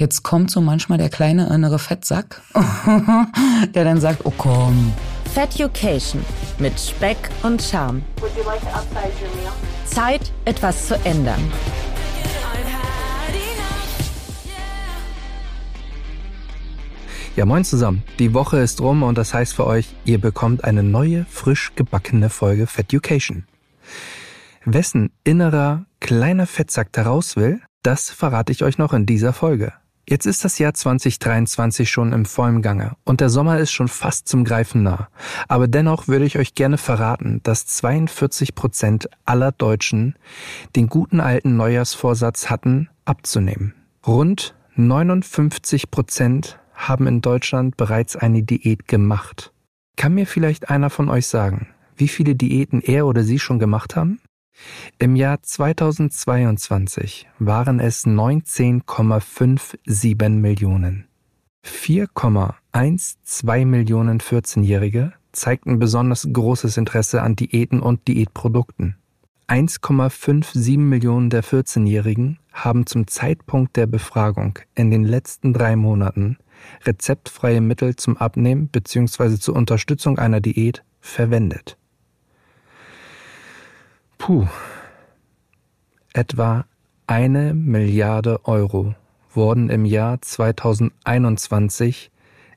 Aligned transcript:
Jetzt 0.00 0.22
kommt 0.22 0.50
so 0.50 0.62
manchmal 0.62 0.96
der 0.96 1.10
kleine 1.10 1.54
innere 1.54 1.78
Fettsack, 1.78 2.40
der 3.74 3.84
dann 3.84 4.00
sagt, 4.00 4.24
oh 4.24 4.32
komm. 4.38 4.94
Feducation 5.34 6.24
mit 6.58 6.80
Speck 6.80 7.18
und 7.42 7.60
Charme. 7.60 8.00
Zeit, 9.84 10.32
etwas 10.46 10.86
zu 10.86 10.94
ändern. 11.04 11.52
Ja, 17.36 17.44
moin 17.44 17.64
zusammen. 17.66 18.02
Die 18.18 18.32
Woche 18.32 18.56
ist 18.56 18.80
rum 18.80 19.02
und 19.02 19.18
das 19.18 19.34
heißt 19.34 19.52
für 19.52 19.66
euch, 19.66 19.94
ihr 20.06 20.18
bekommt 20.18 20.64
eine 20.64 20.82
neue, 20.82 21.26
frisch 21.28 21.72
gebackene 21.76 22.30
Folge 22.30 22.66
Feducation. 22.66 23.44
Wessen 24.64 25.10
innerer 25.24 25.84
kleiner 26.00 26.46
Fettsack 26.46 26.90
da 26.92 27.02
raus 27.02 27.36
will, 27.36 27.60
das 27.82 28.08
verrate 28.08 28.50
ich 28.50 28.64
euch 28.64 28.78
noch 28.78 28.94
in 28.94 29.04
dieser 29.04 29.34
Folge. 29.34 29.74
Jetzt 30.08 30.26
ist 30.26 30.44
das 30.44 30.58
Jahr 30.58 30.74
2023 30.74 31.88
schon 31.88 32.12
im 32.12 32.24
vollen 32.24 32.62
Gange 32.62 32.96
und 33.04 33.20
der 33.20 33.28
Sommer 33.28 33.58
ist 33.58 33.70
schon 33.70 33.88
fast 33.88 34.26
zum 34.26 34.44
Greifen 34.44 34.82
nah. 34.82 35.08
Aber 35.46 35.68
dennoch 35.68 36.08
würde 36.08 36.24
ich 36.24 36.38
euch 36.38 36.54
gerne 36.54 36.78
verraten, 36.78 37.40
dass 37.42 37.66
42 37.66 38.54
Prozent 38.54 39.08
aller 39.24 39.52
Deutschen 39.52 40.16
den 40.74 40.88
guten 40.88 41.20
alten 41.20 41.56
Neujahrsvorsatz 41.56 42.50
hatten, 42.50 42.88
abzunehmen. 43.04 43.74
Rund 44.06 44.54
59 44.74 45.90
Prozent 45.90 46.58
haben 46.74 47.06
in 47.06 47.20
Deutschland 47.20 47.76
bereits 47.76 48.16
eine 48.16 48.42
Diät 48.42 48.88
gemacht. 48.88 49.52
Kann 49.96 50.14
mir 50.14 50.26
vielleicht 50.26 50.70
einer 50.70 50.90
von 50.90 51.08
euch 51.08 51.26
sagen, 51.26 51.68
wie 51.96 52.08
viele 52.08 52.34
Diäten 52.34 52.80
er 52.80 53.06
oder 53.06 53.22
sie 53.22 53.38
schon 53.38 53.58
gemacht 53.58 53.96
haben? 53.96 54.20
Im 54.98 55.16
Jahr 55.16 55.42
2022 55.42 57.28
waren 57.38 57.80
es 57.80 58.06
19,57 58.06 60.28
Millionen. 60.28 61.06
4,12 61.64 63.66
Millionen 63.66 64.20
14-Jährige 64.20 65.12
zeigten 65.32 65.78
besonders 65.78 66.28
großes 66.32 66.76
Interesse 66.76 67.22
an 67.22 67.36
Diäten 67.36 67.80
und 67.80 68.08
Diätprodukten. 68.08 68.96
1,57 69.48 70.78
Millionen 70.78 71.28
der 71.28 71.42
14-Jährigen 71.42 72.38
haben 72.52 72.86
zum 72.86 73.08
Zeitpunkt 73.08 73.76
der 73.76 73.86
Befragung 73.86 74.58
in 74.74 74.90
den 74.90 75.04
letzten 75.04 75.52
drei 75.52 75.76
Monaten 75.76 76.38
rezeptfreie 76.84 77.60
Mittel 77.60 77.96
zum 77.96 78.16
Abnehmen 78.16 78.68
bzw. 78.68 79.38
zur 79.38 79.56
Unterstützung 79.56 80.18
einer 80.18 80.40
Diät 80.40 80.84
verwendet. 81.00 81.76
Puh. 84.20 84.46
Etwa 86.12 86.66
eine 87.06 87.54
Milliarde 87.54 88.44
Euro 88.44 88.94
wurden 89.32 89.70
im 89.70 89.86
Jahr 89.86 90.20
2021 90.20 92.10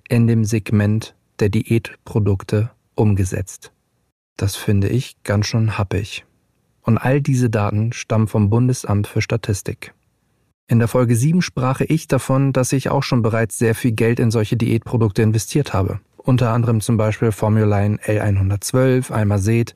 in 0.09 0.28
dem 0.28 0.44
Segment 0.44 1.16
der 1.39 1.47
Diätprodukte 1.47 2.70
umgesetzt. 2.95 3.72
Das 4.36 4.58
finde 4.58 4.89
ich 4.89 5.23
ganz 5.23 5.47
schön 5.47 5.78
happig. 5.78 6.25
Und 6.81 6.97
all 6.97 7.22
diese 7.22 7.50
Daten 7.50 7.94
stammen 7.94 8.27
vom 8.27 8.50
Bundesamt 8.50 9.08
für 9.08 9.22
Statistik. 9.22 9.94
In 10.67 10.80
der 10.80 10.89
Folge 10.89 11.16
7 11.16 11.42
sprach 11.42 11.80
ich 11.80 12.09
davon, 12.09 12.52
dass 12.52 12.73
ich 12.73 12.89
auch 12.89 13.03
schon 13.03 13.22
bereits 13.22 13.58
sehr 13.58 13.73
viel 13.73 13.94
Geld 13.94 14.20
in 14.20 14.31
solche 14.31 14.58
Diätprodukte 14.58 15.22
investiert 15.22 15.73
habe. 15.73 16.02
Unter 16.17 16.52
anderem 16.52 16.81
zum 16.81 16.98
Beispiel 16.98 17.31
Formuline 17.31 18.00
L112, 18.00 19.14
Almazet, 19.14 19.75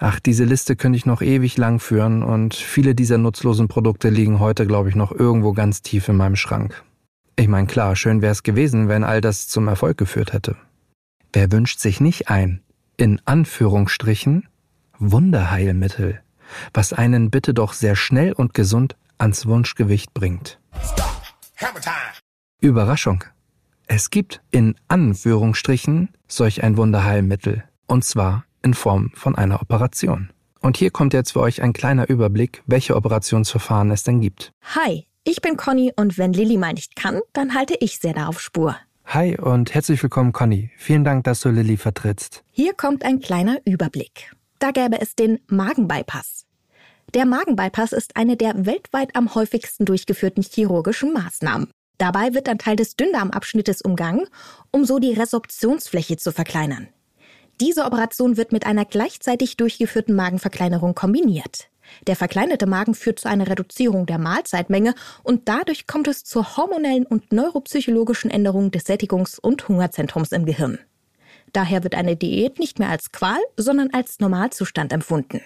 Ach, 0.00 0.20
diese 0.20 0.44
Liste 0.44 0.76
könnte 0.76 0.96
ich 0.96 1.06
noch 1.06 1.22
ewig 1.22 1.56
lang 1.56 1.80
führen 1.80 2.22
und 2.22 2.54
viele 2.54 2.94
dieser 2.94 3.18
nutzlosen 3.18 3.66
Produkte 3.66 4.10
liegen 4.10 4.38
heute, 4.38 4.64
glaube 4.64 4.88
ich, 4.88 4.94
noch 4.94 5.10
irgendwo 5.10 5.52
ganz 5.52 5.82
tief 5.82 6.08
in 6.08 6.16
meinem 6.16 6.36
Schrank. 6.36 6.84
Ich 7.34 7.48
meine, 7.48 7.66
klar, 7.66 7.96
schön 7.96 8.22
wäre 8.22 8.32
es 8.32 8.44
gewesen, 8.44 8.88
wenn 8.88 9.02
all 9.02 9.20
das 9.20 9.48
zum 9.48 9.66
Erfolg 9.66 9.98
geführt 9.98 10.32
hätte. 10.32 10.56
Wer 11.32 11.50
wünscht 11.50 11.80
sich 11.80 12.00
nicht 12.00 12.28
ein, 12.28 12.62
in 12.96 13.20
Anführungsstrichen, 13.24 14.46
Wunderheilmittel, 14.98 16.20
was 16.72 16.92
einen 16.92 17.30
bitte 17.30 17.52
doch 17.52 17.72
sehr 17.72 17.96
schnell 17.96 18.32
und 18.32 18.54
gesund 18.54 18.96
ans 19.18 19.46
Wunschgewicht 19.46 20.14
bringt? 20.14 20.60
Überraschung. 22.60 23.24
Es 23.88 24.10
gibt 24.10 24.42
in 24.50 24.76
Anführungsstrichen 24.86 26.10
solch 26.28 26.62
ein 26.62 26.76
Wunderheilmittel. 26.76 27.64
Und 27.86 28.04
zwar 28.04 28.44
in 28.62 28.74
Form 28.74 29.10
von 29.14 29.34
einer 29.34 29.60
Operation. 29.62 30.30
Und 30.60 30.76
hier 30.76 30.90
kommt 30.90 31.14
jetzt 31.14 31.32
für 31.32 31.40
euch 31.40 31.62
ein 31.62 31.72
kleiner 31.72 32.08
Überblick, 32.08 32.62
welche 32.66 32.96
Operationsverfahren 32.96 33.90
es 33.90 34.02
denn 34.02 34.20
gibt. 34.20 34.52
Hi, 34.74 35.06
ich 35.24 35.40
bin 35.40 35.56
Conny 35.56 35.92
und 35.96 36.18
wenn 36.18 36.32
Lilly 36.32 36.56
mal 36.56 36.72
nicht 36.72 36.96
kann, 36.96 37.20
dann 37.32 37.54
halte 37.54 37.76
ich 37.80 37.98
sehr 37.98 38.14
da 38.14 38.26
auf 38.26 38.40
Spur. 38.40 38.76
Hi 39.06 39.38
und 39.38 39.74
herzlich 39.74 40.02
willkommen, 40.02 40.32
Conny. 40.32 40.70
Vielen 40.76 41.04
Dank, 41.04 41.24
dass 41.24 41.40
du 41.40 41.48
Lilly 41.48 41.76
vertrittst. 41.76 42.44
Hier 42.50 42.74
kommt 42.74 43.04
ein 43.04 43.20
kleiner 43.20 43.58
Überblick. 43.64 44.32
Da 44.58 44.70
gäbe 44.70 45.00
es 45.00 45.14
den 45.14 45.38
Magenbypass. 45.46 46.44
Der 47.14 47.24
Magenbypass 47.24 47.92
ist 47.92 48.16
eine 48.16 48.36
der 48.36 48.66
weltweit 48.66 49.16
am 49.16 49.34
häufigsten 49.34 49.86
durchgeführten 49.86 50.42
chirurgischen 50.42 51.14
Maßnahmen. 51.14 51.70
Dabei 51.96 52.34
wird 52.34 52.48
ein 52.48 52.58
Teil 52.58 52.76
des 52.76 52.96
Dünndarmabschnittes 52.96 53.80
umgangen, 53.80 54.26
um 54.70 54.84
so 54.84 54.98
die 54.98 55.14
Resorptionsfläche 55.14 56.16
zu 56.16 56.32
verkleinern. 56.32 56.88
Diese 57.60 57.84
Operation 57.84 58.36
wird 58.36 58.52
mit 58.52 58.66
einer 58.66 58.84
gleichzeitig 58.84 59.56
durchgeführten 59.56 60.14
Magenverkleinerung 60.14 60.94
kombiniert. 60.94 61.68
Der 62.06 62.16
verkleinerte 62.16 62.66
Magen 62.66 62.94
führt 62.94 63.18
zu 63.18 63.28
einer 63.28 63.48
Reduzierung 63.48 64.06
der 64.06 64.18
Mahlzeitmenge 64.18 64.94
und 65.24 65.48
dadurch 65.48 65.86
kommt 65.86 66.06
es 66.06 66.22
zur 66.22 66.56
hormonellen 66.56 67.06
und 67.06 67.32
neuropsychologischen 67.32 68.30
Änderung 68.30 68.70
des 68.70 68.86
Sättigungs- 68.86 69.40
und 69.40 69.66
Hungerzentrums 69.68 70.32
im 70.32 70.44
Gehirn. 70.44 70.78
Daher 71.52 71.82
wird 71.82 71.94
eine 71.94 72.16
Diät 72.16 72.58
nicht 72.58 72.78
mehr 72.78 72.90
als 72.90 73.10
Qual, 73.10 73.40
sondern 73.56 73.90
als 73.92 74.20
Normalzustand 74.20 74.92
empfunden. 74.92 75.40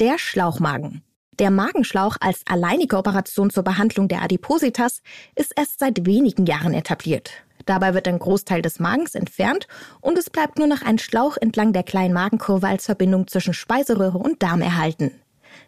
Der 0.00 0.18
Schlauchmagen. 0.18 1.02
Der 1.38 1.50
Magenschlauch 1.50 2.16
als 2.20 2.42
alleinige 2.46 2.96
Operation 2.96 3.50
zur 3.50 3.62
Behandlung 3.62 4.08
der 4.08 4.22
Adipositas 4.22 5.02
ist 5.34 5.52
erst 5.56 5.80
seit 5.80 6.06
wenigen 6.06 6.46
Jahren 6.46 6.74
etabliert. 6.74 7.30
Dabei 7.66 7.94
wird 7.94 8.08
ein 8.08 8.18
Großteil 8.18 8.62
des 8.62 8.78
Magens 8.78 9.14
entfernt 9.14 9.66
und 10.00 10.18
es 10.18 10.30
bleibt 10.30 10.58
nur 10.58 10.66
noch 10.66 10.82
ein 10.82 10.98
Schlauch 10.98 11.36
entlang 11.36 11.72
der 11.72 11.82
kleinen 11.82 12.14
Magenkurve 12.14 12.66
als 12.66 12.86
Verbindung 12.86 13.26
zwischen 13.26 13.54
Speiseröhre 13.54 14.18
und 14.18 14.42
Darm 14.42 14.60
erhalten. 14.60 15.12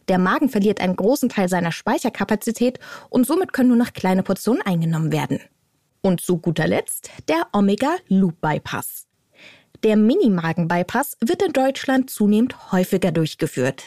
Der 0.08 0.18
Magen 0.18 0.48
verliert 0.48 0.80
einen 0.80 0.96
großen 0.96 1.28
Teil 1.28 1.48
seiner 1.48 1.72
Speicherkapazität 1.72 2.78
und 3.08 3.26
somit 3.26 3.52
können 3.52 3.68
nur 3.68 3.78
noch 3.78 3.92
kleine 3.92 4.22
Portionen 4.22 4.62
eingenommen 4.62 5.12
werden. 5.12 5.40
Und 6.02 6.20
zu 6.20 6.38
guter 6.38 6.66
Letzt 6.66 7.10
der 7.28 7.46
Omega-Loop-Bypass. 7.52 9.06
Der 9.82 9.96
Mini-Magen-Bypass 9.96 11.16
wird 11.20 11.42
in 11.42 11.52
Deutschland 11.52 12.10
zunehmend 12.10 12.72
häufiger 12.72 13.12
durchgeführt. 13.12 13.84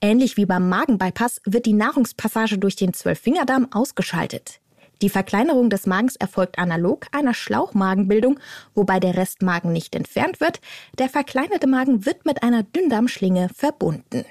Ähnlich 0.00 0.36
wie 0.36 0.46
beim 0.46 0.68
Magen-Bypass 0.68 1.40
wird 1.46 1.66
die 1.66 1.72
Nahrungspassage 1.72 2.58
durch 2.58 2.76
den 2.76 2.92
Zwölffingerdarm 2.92 3.68
ausgeschaltet. 3.72 4.61
Die 5.02 5.08
Verkleinerung 5.08 5.68
des 5.68 5.86
Magens 5.86 6.14
erfolgt 6.14 6.58
analog 6.58 7.06
einer 7.10 7.34
Schlauchmagenbildung, 7.34 8.38
wobei 8.74 9.00
der 9.00 9.16
Restmagen 9.16 9.72
nicht 9.72 9.96
entfernt 9.96 10.40
wird. 10.40 10.60
Der 10.98 11.08
verkleinerte 11.08 11.66
Magen 11.66 12.06
wird 12.06 12.24
mit 12.24 12.44
einer 12.44 12.62
Dünndarmschlinge 12.62 13.48
verbunden. 13.52 14.24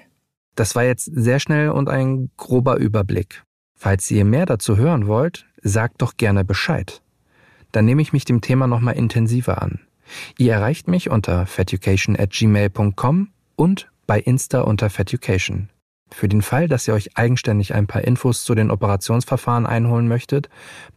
Das 0.55 0.73
war 0.75 0.83
jetzt 0.83 1.05
sehr 1.13 1.39
schnell 1.41 1.69
und 1.69 1.89
ein 1.89 2.29
grober 2.37 2.77
Überblick. 2.77 3.43
Falls 3.77 4.09
ihr 4.11 4.23
mehr 4.23 4.45
dazu 4.45 4.77
hören 4.77 5.07
wollt, 5.07 5.45
sagt 5.61 6.01
doch 6.01 6.15
gerne 6.15 6.45
Bescheid. 6.45 7.01
Dann 7.71 7.85
nehme 7.85 8.01
ich 8.01 8.13
mich 8.13 8.25
dem 8.25 8.41
Thema 8.41 8.67
nochmal 8.67 8.95
intensiver 8.95 9.61
an. 9.61 9.81
Ihr 10.37 10.53
erreicht 10.53 10.87
mich 10.87 11.09
unter 11.09 11.45
feducation 11.45 12.17
at 12.17 12.31
gmail.com 12.31 13.29
und 13.55 13.91
bei 14.07 14.19
Insta 14.19 14.61
unter 14.61 14.89
feducation. 14.89 15.69
Für 16.13 16.27
den 16.27 16.41
Fall, 16.41 16.67
dass 16.67 16.87
ihr 16.87 16.93
euch 16.93 17.17
eigenständig 17.17 17.73
ein 17.73 17.87
paar 17.87 18.03
Infos 18.03 18.43
zu 18.43 18.53
den 18.53 18.69
Operationsverfahren 18.69 19.65
einholen 19.65 20.07
möchtet, 20.07 20.49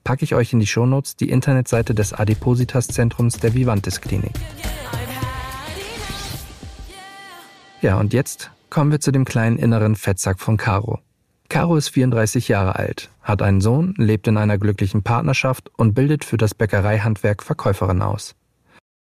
packe 0.03 0.25
ich 0.25 0.35
euch 0.35 0.53
in 0.53 0.61
die 0.61 0.67
Shownotes 0.67 1.17
die 1.17 1.31
Internetseite 1.31 1.95
des 1.95 2.13
Adipositas-Zentrums 2.13 3.39
der 3.39 3.55
Vivantes 3.55 4.01
Klinik. 4.01 4.33
Ja, 7.81 7.99
und 7.99 8.13
jetzt 8.13 8.51
kommen 8.71 8.91
wir 8.91 9.01
zu 9.01 9.13
dem 9.13 9.25
kleinen 9.25 9.59
inneren 9.59 9.95
Fettsack 9.95 10.41
von 10.41 10.57
Caro. 10.57 10.99
Caro 11.49 11.77
ist 11.77 11.91
34 11.91 12.49
Jahre 12.49 12.77
alt, 12.77 13.11
hat 13.23 13.43
einen 13.43 13.61
Sohn, 13.61 13.95
lebt 13.97 14.27
in 14.27 14.37
einer 14.37 14.59
glücklichen 14.59 15.03
Partnerschaft 15.03 15.71
und 15.77 15.95
bildet 15.95 16.25
für 16.25 16.39
das 16.39 16.55
Bäckereihandwerk 16.55 17.43
Verkäuferin 17.43 18.03
aus. 18.03 18.35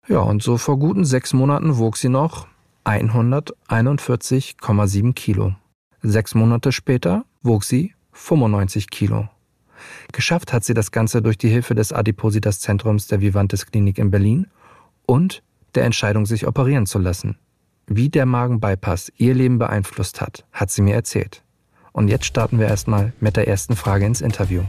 Ja, 0.08 0.22
und 0.22 0.42
so 0.42 0.58
vor 0.58 0.80
guten 0.80 1.06
sechs 1.06 1.34
Monaten 1.34 1.78
wog 1.78 1.98
sie 1.98 2.10
noch 2.10 2.48
141,7 2.86 5.14
Kilo. 5.14 5.54
Sechs 6.02 6.34
Monate 6.34 6.72
später 6.72 7.26
wog 7.42 7.64
sie 7.64 7.94
95 8.14 8.90
Kilo. 8.90 9.28
Geschafft 10.12 10.54
hat 10.54 10.64
sie 10.64 10.74
das 10.74 10.92
Ganze 10.92 11.22
durch 11.22 11.38
die 11.38 11.50
Hilfe 11.50 11.76
des 11.76 11.92
Adipositas-Zentrums 11.94 13.08
der 13.08 13.22
Vivantes 13.22 13.66
Klinik 13.66 13.98
in 13.98 14.12
Berlin 14.12 14.48
und 15.06 15.44
der 15.76 15.84
Entscheidung, 15.84 16.26
sich 16.26 16.48
operieren 16.48 16.86
zu 16.86 17.00
lassen. 17.00 17.38
Wie 17.86 18.10
der 18.10 18.26
Magenbypass 18.26 19.12
ihr 19.18 19.34
Leben 19.34 19.60
beeinflusst 19.60 20.22
hat, 20.22 20.46
hat 20.52 20.72
sie 20.72 20.82
mir 20.82 20.96
erzählt. 20.96 21.44
Und 21.92 22.08
jetzt 22.08 22.26
starten 22.26 22.60
wir 22.60 22.68
erstmal 22.68 23.14
mit 23.20 23.36
der 23.36 23.48
ersten 23.48 23.76
Frage 23.76 24.06
ins 24.06 24.22
Interview. 24.22 24.64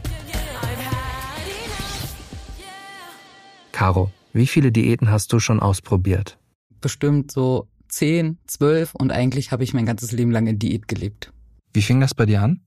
Caro, 3.71 4.11
wie 4.33 4.47
viele 4.47 4.71
Diäten 4.71 5.11
hast 5.11 5.31
du 5.33 5.39
schon 5.39 5.59
ausprobiert? 5.59 6.37
Bestimmt 6.81 7.31
so 7.31 7.67
zehn, 7.91 8.37
zwölf 8.47 8.95
und 8.95 9.11
eigentlich 9.11 9.51
habe 9.51 9.63
ich 9.63 9.73
mein 9.73 9.85
ganzes 9.85 10.11
Leben 10.11 10.31
lang 10.31 10.47
in 10.47 10.59
Diät 10.59 10.87
gelebt. 10.87 11.31
Wie 11.73 11.81
fing 11.81 11.99
das 11.99 12.13
bei 12.13 12.25
dir 12.25 12.41
an? 12.41 12.61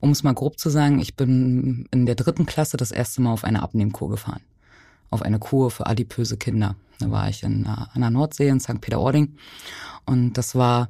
Um 0.00 0.10
es 0.10 0.22
mal 0.22 0.34
grob 0.34 0.58
zu 0.58 0.70
sagen, 0.70 1.00
ich 1.00 1.16
bin 1.16 1.86
in 1.90 2.06
der 2.06 2.14
dritten 2.14 2.46
Klasse 2.46 2.76
das 2.76 2.92
erste 2.92 3.20
Mal 3.20 3.32
auf 3.32 3.44
eine 3.44 3.62
Abnehmkur 3.62 4.10
gefahren. 4.10 4.42
Auf 5.10 5.22
eine 5.22 5.38
Kur 5.38 5.70
für 5.70 5.86
adipöse 5.86 6.36
Kinder. 6.36 6.76
Da 7.00 7.10
war 7.10 7.28
ich 7.28 7.42
in, 7.42 7.66
an 7.66 8.00
der 8.00 8.10
Nordsee 8.10 8.48
in 8.48 8.60
St. 8.60 8.80
Peter-Ording. 8.80 9.36
Und 10.04 10.34
das 10.34 10.54
war 10.54 10.88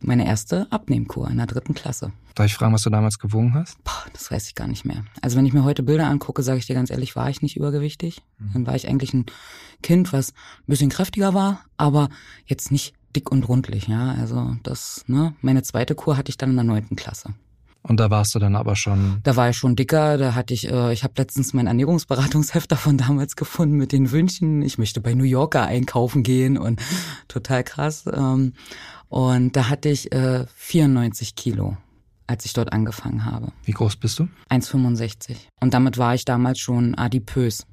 meine 0.00 0.26
erste 0.26 0.70
Abnehmkur 0.70 1.28
in 1.28 1.38
der 1.38 1.46
dritten 1.46 1.74
Klasse. 1.74 2.12
Darf 2.38 2.46
ich 2.46 2.54
fragen, 2.54 2.72
was 2.72 2.82
du 2.82 2.90
damals 2.90 3.18
gewogen 3.18 3.52
hast? 3.54 3.82
Boah, 3.82 4.04
das 4.12 4.30
weiß 4.30 4.46
ich 4.46 4.54
gar 4.54 4.68
nicht 4.68 4.84
mehr. 4.84 5.04
Also 5.22 5.36
wenn 5.36 5.44
ich 5.44 5.52
mir 5.52 5.64
heute 5.64 5.82
Bilder 5.82 6.06
angucke, 6.06 6.44
sage 6.44 6.60
ich 6.60 6.66
dir 6.66 6.74
ganz 6.74 6.88
ehrlich, 6.88 7.16
war 7.16 7.28
ich 7.28 7.42
nicht 7.42 7.56
übergewichtig. 7.56 8.22
Mhm. 8.38 8.52
Dann 8.52 8.66
war 8.68 8.76
ich 8.76 8.86
eigentlich 8.86 9.12
ein 9.12 9.26
Kind, 9.82 10.12
was 10.12 10.30
ein 10.30 10.68
bisschen 10.68 10.88
kräftiger 10.88 11.34
war, 11.34 11.64
aber 11.78 12.10
jetzt 12.46 12.70
nicht 12.70 12.94
dick 13.16 13.32
und 13.32 13.48
rundlich. 13.48 13.88
Ja, 13.88 14.12
also 14.12 14.54
das, 14.62 15.04
ne, 15.08 15.34
meine 15.40 15.64
zweite 15.64 15.96
Kur 15.96 16.16
hatte 16.16 16.30
ich 16.30 16.38
dann 16.38 16.50
in 16.50 16.54
der 16.54 16.64
neunten 16.64 16.94
Klasse. 16.94 17.34
Und 17.82 17.98
da 17.98 18.08
warst 18.08 18.36
du 18.36 18.38
dann 18.38 18.54
aber 18.54 18.76
schon. 18.76 19.18
Da 19.24 19.34
war 19.34 19.50
ich 19.50 19.56
schon 19.56 19.74
dicker. 19.74 20.16
Da 20.16 20.36
hatte 20.36 20.54
ich, 20.54 20.70
äh, 20.70 20.92
ich 20.92 21.02
habe 21.02 21.14
letztens 21.16 21.54
mein 21.54 21.66
Ernährungsberatungsheft 21.66 22.70
davon 22.70 22.98
damals 22.98 23.34
gefunden 23.34 23.78
mit 23.78 23.90
den 23.90 24.12
Wünschen. 24.12 24.62
Ich 24.62 24.78
möchte 24.78 25.00
bei 25.00 25.14
New 25.14 25.24
Yorker 25.24 25.62
einkaufen 25.62 26.22
gehen 26.22 26.56
und 26.56 26.80
total 27.26 27.64
krass. 27.64 28.04
Ähm, 28.06 28.52
und 29.08 29.56
da 29.56 29.70
hatte 29.70 29.88
ich 29.88 30.12
äh, 30.12 30.46
94 30.54 31.34
Kilo, 31.34 31.76
als 32.28 32.44
ich 32.44 32.52
dort 32.52 32.72
angefangen 32.72 33.24
habe. 33.24 33.48
Wie 33.64 33.72
groß 33.72 33.96
bist 33.96 34.18
du? 34.18 34.28
1,65. 34.50 35.36
Und 35.60 35.74
damit 35.74 35.98
war 35.98 36.14
ich 36.14 36.24
damals 36.24 36.60
schon 36.60 36.94
adipös. 36.94 37.66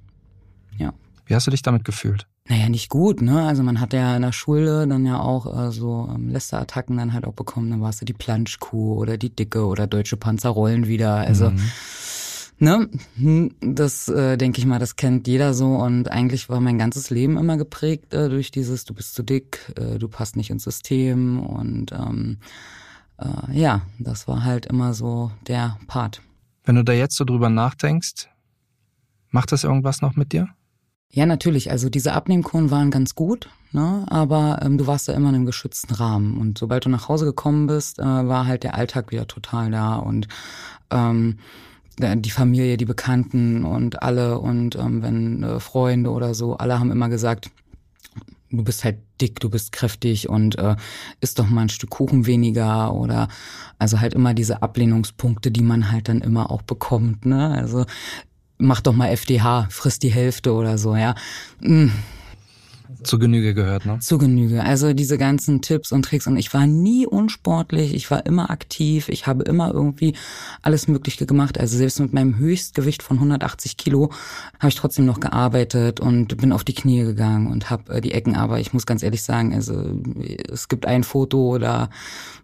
Ja. 0.78 0.94
Wie 1.26 1.36
hast 1.36 1.46
du 1.46 1.52
dich 1.52 1.62
damit 1.62 1.86
gefühlt? 1.86 2.28
Naja, 2.48 2.70
nicht 2.70 2.90
gut, 2.90 3.22
ne? 3.22 3.44
Also 3.44 3.64
man 3.64 3.80
hat 3.80 3.94
ja 3.94 4.16
in 4.16 4.22
der 4.22 4.32
Schule 4.32 4.88
dann 4.88 5.06
ja 5.06 5.20
auch 5.20 5.68
äh, 5.68 5.72
so 5.72 6.08
ähm, 6.14 6.30
Lästerattacken 6.30 6.96
dann 6.96 7.14
halt 7.14 7.26
auch 7.26 7.34
bekommen. 7.34 7.72
Dann 7.72 7.82
warst 7.82 8.02
du 8.02 8.06
die 8.06 8.14
Planschkuh 8.14 8.94
oder 8.94 9.18
die 9.18 9.36
Dicke 9.36 9.66
oder 9.66 9.88
deutsche 9.88 10.16
Panzer 10.16 10.50
rollen 10.50 10.88
wieder. 10.88 11.16
Also 11.16 11.50
mhm. 11.50 11.60
ne, 12.60 12.90
hm, 13.18 13.56
das 13.62 14.08
äh, 14.10 14.38
denke 14.38 14.60
ich 14.60 14.68
mal, 14.68 14.78
das 14.78 14.96
kennt 14.96 15.28
jeder 15.28 15.56
so. 15.56 15.76
Und 15.76 16.12
eigentlich 16.12 16.48
war 16.48 16.62
mein 16.62 16.78
ganzes 16.78 17.10
Leben 17.10 17.38
immer 17.38 17.58
geprägt 17.58 18.14
äh, 18.14 18.30
durch 18.30 18.52
dieses, 18.52 18.86
du 18.86 18.94
bist 18.94 19.16
zu 19.16 19.24
dick, 19.24 19.74
äh, 19.76 19.98
du 19.98 20.08
passt 20.08 20.36
nicht 20.36 20.52
ins 20.52 20.66
System. 20.66 21.40
Und 21.40 21.94
ähm, 21.94 22.38
äh, 23.18 23.58
ja, 23.58 23.82
das 24.00 24.28
war 24.28 24.44
halt 24.44 24.66
immer 24.66 24.94
so 24.94 25.32
der 25.48 25.78
Part. 25.88 26.22
Wenn 26.64 26.76
du 26.76 26.84
da 26.84 26.94
jetzt 26.94 27.16
so 27.16 27.26
drüber 27.26 27.50
nachdenkst, 27.50 28.28
macht 29.30 29.52
das 29.52 29.64
irgendwas 29.64 30.02
noch 30.02 30.16
mit 30.16 30.34
dir? 30.34 30.50
Ja, 31.12 31.26
natürlich. 31.26 31.72
Also 31.72 31.90
diese 31.90 32.14
Abnehmkuren 32.14 32.72
waren 32.72 32.92
ganz 32.92 33.16
gut, 33.16 33.50
ne? 33.72 34.06
aber 34.10 34.60
ähm, 34.62 34.78
du 34.78 34.88
warst 34.88 35.08
da 35.08 35.14
immer 35.14 35.30
in 35.30 35.36
einem 35.36 35.46
geschützten 35.46 35.94
Rahmen. 35.94 36.38
Und 36.38 36.58
sobald 36.58 36.86
du 36.86 36.90
nach 36.90 37.08
Hause 37.08 37.26
gekommen 37.26 37.68
bist, 37.68 38.00
äh, 38.00 38.04
war 38.04 38.48
halt 38.48 38.64
der 38.64 38.76
Alltag 38.76 39.12
wieder 39.12 39.28
total 39.28 39.72
da 39.72 39.96
und 39.96 40.28
ähm, 40.92 41.38
die 41.98 42.32
Familie, 42.32 42.76
die 42.76 42.86
Bekannten 42.86 43.64
und 43.64 44.04
alle 44.04 44.40
und 44.40 44.76
ähm, 44.76 45.02
wenn 45.02 45.44
äh, 45.44 45.60
Freunde 45.62 46.10
oder 46.12 46.34
so, 46.34 46.58
alle 46.58 46.78
haben 46.80 46.92
immer 46.92 47.08
gesagt, 47.08 47.50
du 48.52 48.64
bist 48.64 48.84
halt 48.84 48.98
dick, 49.22 49.40
du 49.40 49.50
bist 49.50 49.72
kräftig 49.72 50.30
und 50.30 50.58
äh, 50.58 50.76
isst 51.22 51.40
doch 51.40 51.48
mal 51.48 51.62
ein 51.62 51.70
Stück 51.70 51.90
Kuchen 51.90 52.26
weniger 52.26 52.94
oder 52.94 53.28
also 53.80 54.00
halt 54.00 54.14
immer 54.14 54.34
diese 54.34 54.62
Ablehnungspunkte, 54.62 55.52
die 55.52 55.64
man 55.64 55.92
halt 55.92 56.10
dann 56.10 56.22
immer 56.22 56.52
auch 56.52 56.62
bekommt. 56.62 57.26
Ne? 57.26 57.52
Also 57.52 57.86
mach 58.58 58.82
doch 58.82 58.94
mal 58.94 59.10
FDH, 59.10 59.68
frisst 59.70 60.04
die 60.04 60.14
Hälfte 60.14 60.54
oder 60.54 60.78
so, 60.78 60.96
ja. 60.96 61.16
Zu 63.04 63.20
Genüge 63.20 63.54
gehört, 63.54 63.86
ne? 63.86 64.00
Zu 64.00 64.18
Genüge. 64.18 64.64
Also 64.64 64.94
diese 64.94 65.18
ganzen 65.18 65.62
Tipps 65.62 65.92
und 65.92 66.04
Tricks. 66.04 66.28
Und 66.28 66.38
ich 66.38 66.54
war 66.54 66.68
nie 66.68 67.06
unsportlich, 67.06 67.94
ich 67.94 68.10
war 68.12 68.26
immer 68.26 68.50
aktiv, 68.50 69.10
ich 69.10 69.28
habe 69.28 69.44
immer 69.44 69.74
irgendwie 69.74 70.16
alles 70.62 70.88
Mögliche 70.88 71.26
gemacht. 71.26 71.60
Also 71.60 71.78
selbst 71.78 72.00
mit 72.00 72.14
meinem 72.14 72.38
Höchstgewicht 72.38 73.04
von 73.04 73.18
180 73.18 73.78
Kilo 73.78 74.12
habe 74.60 74.70
ich 74.70 74.76
trotzdem 74.76 75.06
noch 75.06 75.20
gearbeitet 75.20 76.00
und 76.00 76.38
bin 76.38 76.52
auf 76.52 76.64
die 76.64 76.74
Knie 76.74 77.04
gegangen 77.04 77.48
und 77.48 77.70
habe 77.70 77.96
äh, 77.96 78.02
die 78.02 78.12
Ecken. 78.12 78.36
Aber 78.36 78.60
ich 78.60 78.74
muss 78.74 78.86
ganz 78.86 79.04
ehrlich 79.04 79.24
sagen, 79.24 79.54
also 79.54 79.84
es 80.52 80.68
gibt 80.68 80.86
ein 80.86 81.04
Foto, 81.04 81.58
da 81.58 81.90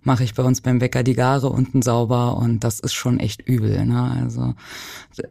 mache 0.04 0.24
ich 0.24 0.34
bei 0.34 0.44
uns 0.44 0.62
beim 0.62 0.80
Bäcker 0.80 1.04
die 1.04 1.14
Gare 1.14 1.50
unten 1.50 1.82
sauber 1.82 2.38
und 2.38 2.64
das 2.64 2.80
ist 2.80 2.94
schon 2.94 3.20
echt 3.20 3.42
übel. 3.48 3.86
Ne? 3.86 4.18
Also 4.22 4.56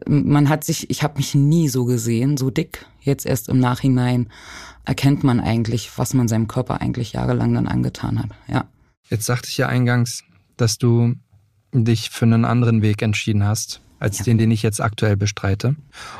man 0.07 0.49
hat 0.49 0.63
sich, 0.63 0.89
ich 0.89 1.03
habe 1.03 1.17
mich 1.17 1.35
nie 1.35 1.67
so 1.67 1.85
gesehen, 1.85 2.37
so 2.37 2.49
dick. 2.49 2.85
Jetzt 3.01 3.25
erst 3.25 3.49
im 3.49 3.59
Nachhinein 3.59 4.27
erkennt 4.85 5.23
man 5.23 5.39
eigentlich, 5.39 5.97
was 5.97 6.13
man 6.13 6.27
seinem 6.27 6.47
Körper 6.47 6.81
eigentlich 6.81 7.13
jahrelang 7.13 7.53
dann 7.53 7.67
angetan 7.67 8.19
hat. 8.19 8.29
Ja. 8.47 8.65
Jetzt 9.09 9.25
sagte 9.25 9.49
ich 9.49 9.57
ja 9.57 9.67
eingangs, 9.67 10.23
dass 10.57 10.77
du 10.77 11.15
dich 11.73 12.09
für 12.09 12.25
einen 12.25 12.45
anderen 12.45 12.81
Weg 12.81 13.01
entschieden 13.01 13.45
hast, 13.45 13.81
als 13.99 14.19
ja. 14.19 14.25
den, 14.25 14.37
den 14.37 14.51
ich 14.51 14.63
jetzt 14.63 14.81
aktuell 14.81 15.15
bestreite. 15.15 15.75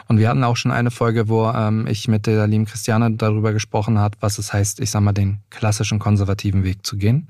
Und 0.08 0.20
wir 0.20 0.30
hatten 0.30 0.44
auch 0.44 0.56
schon 0.56 0.72
eine 0.72 0.92
Folge, 0.92 1.28
wo 1.28 1.50
ähm, 1.50 1.88
ich 1.88 2.08
mit 2.08 2.28
der 2.28 2.48
lieben 2.48 2.66
Christiane 2.66 3.12
darüber 3.12 3.54
gesprochen 3.54 4.00
hat, 4.00 4.18
was 4.20 4.38
es 4.38 4.54
heißt, 4.54 4.80
ich 4.80 4.92
sag 4.92 5.02
mal, 5.02 5.14
den 5.14 5.40
klassischen 5.50 6.00
konservativen 6.00 6.64
Weg 6.64 6.86
zu 6.86 6.98
gehen. 6.98 7.28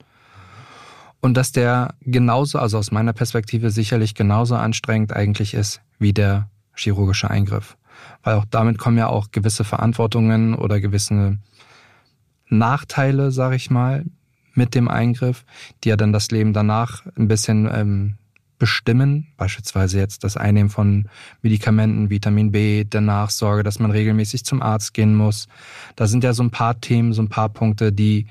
Und 1.22 1.36
dass 1.36 1.52
der 1.52 1.94
genauso, 2.02 2.60
also 2.60 2.78
aus 2.78 2.92
meiner 2.92 3.14
Perspektive 3.14 3.70
sicherlich 3.70 4.16
genauso 4.16 4.56
anstrengend 4.56 5.14
eigentlich 5.14 5.54
ist 5.54 5.82
wie 6.00 6.14
der 6.14 6.50
chirurgische 6.76 7.30
Eingriff 7.30 7.78
weil 8.24 8.36
auch 8.36 8.46
damit 8.50 8.78
kommen 8.78 8.98
ja 8.98 9.08
auch 9.08 9.32
gewisse 9.32 9.64
Verantwortungen 9.64 10.54
oder 10.56 10.80
gewisse 10.80 11.38
Nachteile, 12.48 13.32
sage 13.32 13.56
ich 13.56 13.70
mal, 13.70 14.06
mit 14.54 14.76
dem 14.76 14.88
Eingriff, 14.88 15.46
die 15.84 15.90
ja 15.90 15.96
dann 15.96 16.14
das 16.14 16.32
Leben 16.32 16.54
danach 16.54 17.06
ein 17.16 17.28
bisschen 17.28 17.70
ähm, 17.74 18.18
bestimmen, 18.62 19.26
beispielsweise 19.38 19.98
jetzt 19.98 20.24
das 20.24 20.38
Einnehmen 20.38 20.70
von 20.70 21.10
Medikamenten, 21.42 22.12
Vitamin 22.12 22.52
B, 22.52 22.84
der 22.84 23.02
Nachsorge, 23.02 23.64
dass 23.64 23.80
man 23.80 23.90
regelmäßig 23.90 24.46
zum 24.46 24.62
Arzt 24.62 24.94
gehen 24.94 25.16
muss. 25.16 25.48
Da 25.96 26.06
sind 26.06 26.24
ja 26.24 26.34
so 26.34 26.44
ein 26.44 26.52
paar 26.52 26.80
Themen, 26.80 27.12
so 27.12 27.24
ein 27.24 27.30
paar 27.30 27.50
Punkte, 27.50 27.92
die, 27.92 28.28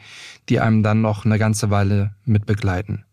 die 0.48 0.60
einem 0.60 0.84
dann 0.84 1.00
noch 1.00 1.24
eine 1.24 1.36
ganze 1.36 1.70
Weile 1.70 2.14
mit 2.24 2.46
begleiten. 2.46 3.04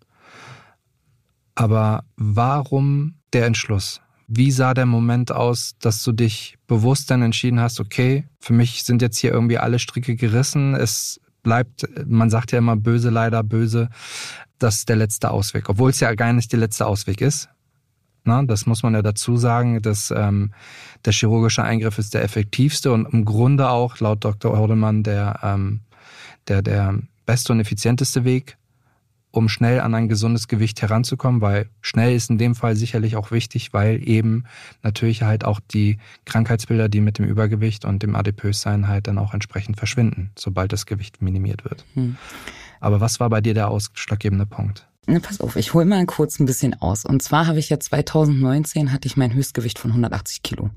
Aber 1.55 2.03
warum 2.17 3.15
der 3.33 3.47
Entschluss? 3.47 3.99
Wie 4.27 4.51
sah 4.51 4.73
der 4.73 4.85
Moment 4.85 5.31
aus, 5.31 5.75
dass 5.79 6.03
du 6.03 6.11
dich 6.11 6.57
bewusst 6.67 7.09
dann 7.09 7.21
entschieden 7.21 7.61
hast, 7.61 7.79
okay, 7.79 8.27
für 8.39 8.53
mich 8.53 8.83
sind 8.83 9.01
jetzt 9.01 9.17
hier 9.17 9.31
irgendwie 9.31 9.57
alle 9.57 9.79
Stricke 9.79 10.15
gerissen, 10.15 10.75
es 10.75 11.21
bleibt, 11.43 11.87
man 12.05 12.29
sagt 12.29 12.51
ja 12.51 12.57
immer 12.57 12.75
böse 12.75 13.09
leider 13.09 13.41
böse, 13.41 13.89
das 14.59 14.79
ist 14.79 14.89
der 14.89 14.97
letzte 14.97 15.31
Ausweg, 15.31 15.69
obwohl 15.69 15.91
es 15.91 16.01
ja 16.01 16.13
gar 16.13 16.33
nicht 16.33 16.51
der 16.51 16.59
letzte 16.59 16.85
Ausweg 16.85 17.21
ist. 17.21 17.47
Na, 18.25 18.43
das 18.43 18.65
muss 18.65 18.83
man 18.83 18.93
ja 18.93 19.01
dazu 19.01 19.37
sagen, 19.37 19.81
dass 19.81 20.11
ähm, 20.11 20.51
der 21.05 21.13
chirurgische 21.13 21.63
Eingriff 21.63 21.97
ist 21.97 22.13
der 22.13 22.23
effektivste 22.23 22.91
und 22.91 23.05
im 23.13 23.23
Grunde 23.23 23.69
auch 23.69 24.01
laut 24.01 24.25
Dr. 24.25 24.57
Hordemann 24.57 25.03
der, 25.03 25.39
ähm, 25.43 25.79
der, 26.49 26.61
der 26.61 26.99
beste 27.25 27.53
und 27.53 27.61
effizienteste 27.61 28.25
Weg 28.25 28.57
um 29.37 29.49
schnell 29.49 29.79
an 29.79 29.93
ein 29.93 30.09
gesundes 30.09 30.47
Gewicht 30.47 30.81
heranzukommen, 30.81 31.41
weil 31.41 31.69
schnell 31.81 32.15
ist 32.15 32.29
in 32.29 32.37
dem 32.37 32.55
Fall 32.55 32.75
sicherlich 32.75 33.15
auch 33.15 33.31
wichtig, 33.31 33.71
weil 33.71 34.07
eben 34.07 34.45
natürlich 34.83 35.21
halt 35.21 35.45
auch 35.45 35.59
die 35.59 35.99
Krankheitsbilder, 36.25 36.89
die 36.89 37.01
mit 37.01 37.19
dem 37.19 37.25
Übergewicht 37.25 37.85
und 37.85 38.03
dem 38.03 38.15
Adipössein 38.15 38.87
halt 38.87 39.07
dann 39.07 39.17
auch 39.17 39.33
entsprechend 39.33 39.77
verschwinden, 39.77 40.31
sobald 40.37 40.73
das 40.73 40.85
Gewicht 40.85 41.21
minimiert 41.21 41.63
wird. 41.63 41.85
Hm. 41.93 42.17
Aber 42.79 42.99
was 42.99 43.19
war 43.19 43.29
bei 43.29 43.41
dir 43.41 43.53
der 43.53 43.69
ausschlaggebende 43.69 44.45
Punkt? 44.45 44.86
Ne, 45.09 45.21
pass 45.21 45.39
auf, 45.39 45.55
ich 45.55 45.73
hole 45.73 45.85
mal 45.85 46.05
kurz 46.05 46.37
ein 46.37 46.45
bisschen 46.45 46.81
aus. 46.81 47.05
Und 47.05 47.23
zwar 47.23 47.47
habe 47.47 47.59
ich 47.59 47.69
ja 47.69 47.79
2019 47.79 48.91
hatte 48.91 49.07
ich 49.07 49.15
mein 49.15 49.33
Höchstgewicht 49.33 49.79
von 49.79 49.91
180 49.91 50.43
Kilo. 50.43 50.69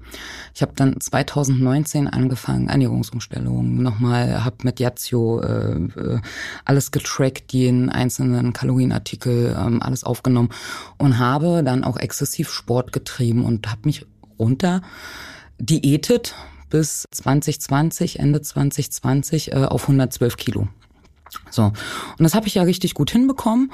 Ich 0.55 0.63
habe 0.63 0.71
dann 0.77 1.01
2019 1.01 2.07
angefangen, 2.07 2.69
Ernährungsumstellungen, 2.69 3.83
nochmal, 3.83 4.45
habe 4.45 4.59
mit 4.63 4.79
Yazio 4.79 5.41
äh, 5.41 5.73
äh, 5.73 6.21
alles 6.65 6.93
getrackt, 6.93 7.53
jeden 7.53 7.91
einzelnen 7.91 8.53
Kalorienartikel, 8.53 9.57
ähm, 9.59 9.83
alles 9.83 10.05
aufgenommen 10.05 10.51
und 10.97 11.19
habe 11.19 11.65
dann 11.65 11.83
auch 11.83 11.97
exzessiv 11.97 12.53
Sport 12.53 12.93
getrieben 12.93 13.45
und 13.45 13.69
habe 13.69 13.81
mich 13.83 14.07
runter 14.39 14.83
diätet 15.59 16.37
bis 16.71 17.09
2020, 17.11 18.21
Ende 18.21 18.41
2020 18.41 19.51
äh, 19.51 19.57
auf 19.57 19.83
112 19.83 20.37
Kilo. 20.37 20.69
So, 21.51 21.65
und 21.65 21.75
das 22.21 22.35
habe 22.35 22.47
ich 22.47 22.55
ja 22.55 22.63
richtig 22.63 22.95
gut 22.95 23.11
hinbekommen 23.11 23.73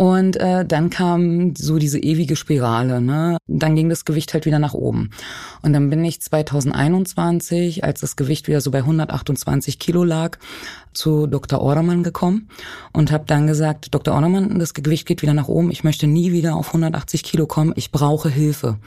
Und 0.00 0.38
äh, 0.38 0.64
dann 0.64 0.88
kam 0.88 1.54
so 1.54 1.76
diese 1.76 1.98
ewige 1.98 2.34
Spirale. 2.34 3.02
Ne? 3.02 3.36
Dann 3.46 3.76
ging 3.76 3.90
das 3.90 4.06
Gewicht 4.06 4.32
halt 4.32 4.46
wieder 4.46 4.58
nach 4.58 4.72
oben. 4.72 5.10
Und 5.60 5.74
dann 5.74 5.90
bin 5.90 6.02
ich 6.06 6.22
2021, 6.22 7.84
als 7.84 8.00
das 8.00 8.16
Gewicht 8.16 8.48
wieder 8.48 8.62
so 8.62 8.70
bei 8.70 8.78
128 8.78 9.78
Kilo 9.78 10.02
lag, 10.02 10.38
zu 10.94 11.26
Dr. 11.26 11.60
Ordermann 11.60 12.02
gekommen 12.02 12.48
und 12.92 13.12
habe 13.12 13.24
dann 13.26 13.46
gesagt, 13.46 13.94
Dr. 13.94 14.14
Ordermann, 14.14 14.58
das 14.58 14.72
Gewicht 14.72 15.06
geht 15.06 15.20
wieder 15.20 15.34
nach 15.34 15.48
oben. 15.48 15.70
Ich 15.70 15.84
möchte 15.84 16.06
nie 16.06 16.32
wieder 16.32 16.56
auf 16.56 16.68
180 16.68 17.22
Kilo 17.22 17.46
kommen. 17.46 17.74
Ich 17.76 17.92
brauche 17.92 18.30
Hilfe. 18.30 18.78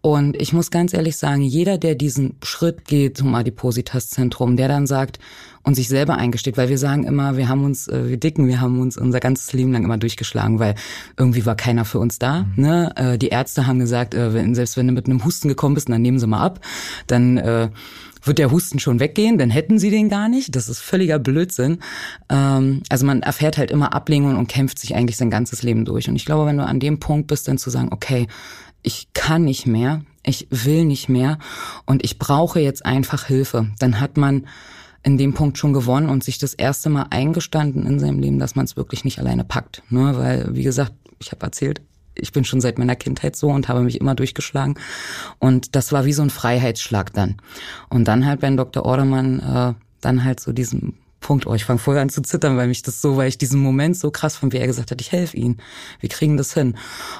Und 0.00 0.40
ich 0.40 0.52
muss 0.52 0.70
ganz 0.70 0.94
ehrlich 0.94 1.16
sagen, 1.16 1.42
jeder, 1.42 1.76
der 1.76 1.94
diesen 1.94 2.36
Schritt 2.42 2.84
geht 2.84 3.16
zum 3.16 3.34
Adipositas-Zentrum, 3.34 4.56
der 4.56 4.68
dann 4.68 4.86
sagt, 4.86 5.18
und 5.64 5.74
sich 5.74 5.88
selber 5.88 6.16
eingesteht, 6.16 6.56
weil 6.56 6.68
wir 6.68 6.78
sagen 6.78 7.04
immer, 7.04 7.36
wir 7.36 7.48
haben 7.48 7.64
uns, 7.64 7.88
äh, 7.88 8.08
wir 8.08 8.16
dicken, 8.16 8.46
wir 8.46 8.60
haben 8.60 8.80
uns 8.80 8.96
unser 8.96 9.20
ganzes 9.20 9.52
Leben 9.52 9.72
lang 9.72 9.84
immer 9.84 9.98
durchgeschlagen, 9.98 10.58
weil 10.58 10.76
irgendwie 11.18 11.44
war 11.44 11.56
keiner 11.56 11.84
für 11.84 11.98
uns 11.98 12.18
da. 12.18 12.44
Mhm. 12.56 12.62
Ne? 12.62 12.92
Äh, 12.96 13.18
die 13.18 13.28
Ärzte 13.28 13.66
haben 13.66 13.78
gesagt, 13.78 14.14
äh, 14.14 14.32
wenn, 14.32 14.54
selbst 14.54 14.76
wenn 14.76 14.86
du 14.86 14.94
mit 14.94 15.06
einem 15.06 15.24
Husten 15.24 15.48
gekommen 15.48 15.74
bist, 15.74 15.88
dann 15.88 16.00
nehmen 16.00 16.18
sie 16.18 16.26
mal 16.26 16.42
ab, 16.42 16.60
dann 17.06 17.36
äh, 17.36 17.68
wird 18.22 18.38
der 18.38 18.50
Husten 18.50 18.78
schon 18.78 19.00
weggehen, 19.00 19.38
dann 19.38 19.50
hätten 19.50 19.78
sie 19.78 19.90
den 19.90 20.08
gar 20.08 20.28
nicht. 20.28 20.56
Das 20.56 20.68
ist 20.68 20.80
völliger 20.80 21.18
Blödsinn. 21.18 21.80
Ähm, 22.28 22.82
also 22.88 23.04
man 23.04 23.22
erfährt 23.22 23.58
halt 23.58 23.70
immer 23.70 23.92
Ablehnung 23.92 24.36
und 24.36 24.48
kämpft 24.48 24.78
sich 24.78 24.94
eigentlich 24.94 25.16
sein 25.16 25.30
ganzes 25.30 25.62
Leben 25.62 25.84
durch. 25.84 26.08
Und 26.08 26.16
ich 26.16 26.24
glaube, 26.24 26.46
wenn 26.46 26.56
du 26.56 26.64
an 26.64 26.80
dem 26.80 27.00
Punkt 27.00 27.26
bist, 27.26 27.48
dann 27.48 27.58
zu 27.58 27.70
sagen, 27.70 27.88
okay, 27.90 28.26
ich 28.82 29.08
kann 29.14 29.44
nicht 29.44 29.66
mehr, 29.66 30.02
ich 30.24 30.46
will 30.50 30.84
nicht 30.84 31.08
mehr 31.08 31.38
und 31.86 32.04
ich 32.04 32.18
brauche 32.18 32.60
jetzt 32.60 32.84
einfach 32.84 33.24
Hilfe, 33.24 33.70
dann 33.78 34.00
hat 34.00 34.16
man 34.16 34.46
in 35.02 35.16
dem 35.16 35.34
Punkt 35.34 35.58
schon 35.58 35.72
gewonnen 35.72 36.08
und 36.08 36.24
sich 36.24 36.38
das 36.38 36.54
erste 36.54 36.90
Mal 36.90 37.06
eingestanden 37.10 37.86
in 37.86 37.98
seinem 37.98 38.18
Leben, 38.18 38.38
dass 38.38 38.56
man 38.56 38.64
es 38.64 38.76
wirklich 38.76 39.04
nicht 39.04 39.18
alleine 39.18 39.44
packt. 39.44 39.82
Ne? 39.90 40.12
Weil, 40.16 40.54
wie 40.54 40.64
gesagt, 40.64 40.92
ich 41.18 41.30
habe 41.32 41.46
erzählt, 41.46 41.80
ich 42.14 42.32
bin 42.32 42.44
schon 42.44 42.60
seit 42.60 42.78
meiner 42.78 42.96
Kindheit 42.96 43.36
so 43.36 43.48
und 43.48 43.68
habe 43.68 43.82
mich 43.82 44.00
immer 44.00 44.14
durchgeschlagen. 44.14 44.74
Und 45.38 45.76
das 45.76 45.92
war 45.92 46.04
wie 46.04 46.12
so 46.12 46.22
ein 46.22 46.30
Freiheitsschlag 46.30 47.12
dann. 47.12 47.36
Und 47.88 48.06
dann 48.08 48.26
halt, 48.26 48.42
wenn 48.42 48.56
Dr. 48.56 48.84
Ordermann 48.84 49.40
äh, 49.40 49.74
dann 50.00 50.24
halt 50.24 50.40
so 50.40 50.52
diesen 50.52 50.98
Punkt. 51.20 51.46
Oh, 51.46 51.54
ich 51.54 51.64
fange 51.64 51.78
vorher 51.78 52.02
an 52.02 52.08
zu 52.08 52.22
zittern, 52.22 52.56
weil 52.56 52.68
mich 52.68 52.82
das 52.82 53.02
so, 53.02 53.16
weil 53.16 53.28
ich 53.28 53.38
diesen 53.38 53.60
Moment 53.60 53.96
so 53.96 54.10
krass 54.10 54.36
fand, 54.36 54.52
wie 54.52 54.58
er 54.58 54.66
gesagt 54.66 54.90
hat, 54.90 55.00
ich 55.00 55.12
helfe 55.12 55.36
ihnen. 55.36 55.58
Wir 56.00 56.08
kriegen 56.08 56.36
das 56.36 56.54
hin. 56.54 56.76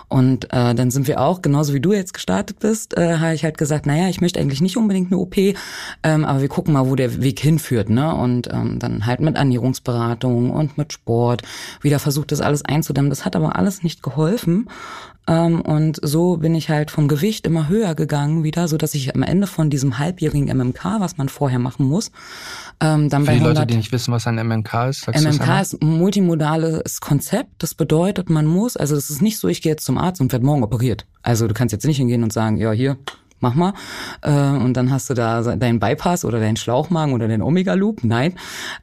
Und 0.08 0.46
äh, 0.52 0.74
dann 0.74 0.90
sind 0.90 1.08
wir 1.08 1.20
auch, 1.20 1.42
genauso 1.42 1.74
wie 1.74 1.80
du 1.80 1.92
jetzt 1.92 2.14
gestartet 2.14 2.60
bist, 2.60 2.96
äh, 2.96 3.18
habe 3.18 3.34
ich 3.34 3.44
halt 3.44 3.58
gesagt, 3.58 3.86
naja, 3.86 4.08
ich 4.08 4.20
möchte 4.20 4.40
eigentlich 4.40 4.60
nicht 4.60 4.76
unbedingt 4.76 5.10
eine 5.12 5.20
OP, 5.20 5.36
ähm, 5.36 5.56
aber 6.02 6.40
wir 6.40 6.48
gucken 6.48 6.74
mal, 6.74 6.88
wo 6.88 6.94
der 6.94 7.22
Weg 7.22 7.40
hinführt. 7.40 7.90
Ne? 7.90 8.14
Und 8.14 8.48
ähm, 8.52 8.78
dann 8.78 9.06
halt 9.06 9.20
mit 9.20 9.36
Ernährungsberatung 9.36 10.50
und 10.50 10.78
mit 10.78 10.92
Sport 10.92 11.42
wieder 11.82 11.98
versucht, 11.98 12.32
das 12.32 12.40
alles 12.40 12.64
einzudämmen. 12.64 13.10
Das 13.10 13.24
hat 13.24 13.36
aber 13.36 13.56
alles 13.56 13.82
nicht 13.82 14.02
geholfen. 14.02 14.68
Ähm, 15.28 15.60
und 15.60 16.00
so 16.02 16.38
bin 16.38 16.54
ich 16.54 16.70
halt 16.70 16.90
vom 16.90 17.06
Gewicht 17.06 17.46
immer 17.46 17.68
höher 17.68 17.94
gegangen 17.94 18.44
wieder, 18.44 18.66
so 18.66 18.78
dass 18.78 18.94
ich 18.94 19.14
am 19.14 19.22
Ende 19.22 19.46
von 19.46 19.68
diesem 19.68 19.98
halbjährigen 19.98 20.48
MMK, 20.56 20.84
was 20.98 21.18
man 21.18 21.28
vorher 21.28 21.58
machen 21.58 21.86
muss, 21.86 22.10
ähm, 22.80 23.10
dann 23.10 23.22
Für 23.22 23.26
bei 23.26 23.32
die 23.34 23.40
100, 23.40 23.58
Leute, 23.58 23.66
die 23.66 23.76
nicht 23.76 23.92
wissen, 23.92 24.12
was 24.12 24.26
ein 24.26 24.36
MMK 24.36 24.88
ist, 24.88 25.02
sagst 25.02 25.22
MMK 25.22 25.60
ist 25.60 25.82
ein 25.82 25.98
multimodales 25.98 27.00
Konzept. 27.00 27.62
Das 27.62 27.74
bedeutet, 27.74 28.30
man 28.30 28.46
muss, 28.46 28.76
also 28.76 28.94
das 28.94 29.10
ist 29.10 29.20
nicht 29.20 29.38
so, 29.38 29.48
ich 29.48 29.60
gehe 29.60 29.72
jetzt 29.72 29.84
zum 29.84 29.98
Arzt 29.98 30.20
und 30.20 30.32
werde 30.32 30.46
morgen 30.46 30.62
operiert. 30.62 31.06
Also 31.22 31.46
du 31.46 31.54
kannst 31.54 31.72
jetzt 31.72 31.84
nicht 31.84 31.98
hingehen 31.98 32.22
und 32.22 32.32
sagen, 32.32 32.56
ja 32.56 32.72
hier, 32.72 32.96
mach 33.40 33.54
mal. 33.54 33.74
Äh, 34.22 34.30
und 34.30 34.74
dann 34.74 34.90
hast 34.90 35.10
du 35.10 35.14
da 35.14 35.42
deinen 35.56 35.80
Bypass 35.80 36.24
oder 36.24 36.40
deinen 36.40 36.56
Schlauchmagen 36.56 37.14
oder 37.14 37.28
den 37.28 37.42
Omega-Loop. 37.42 38.04
Nein, 38.04 38.34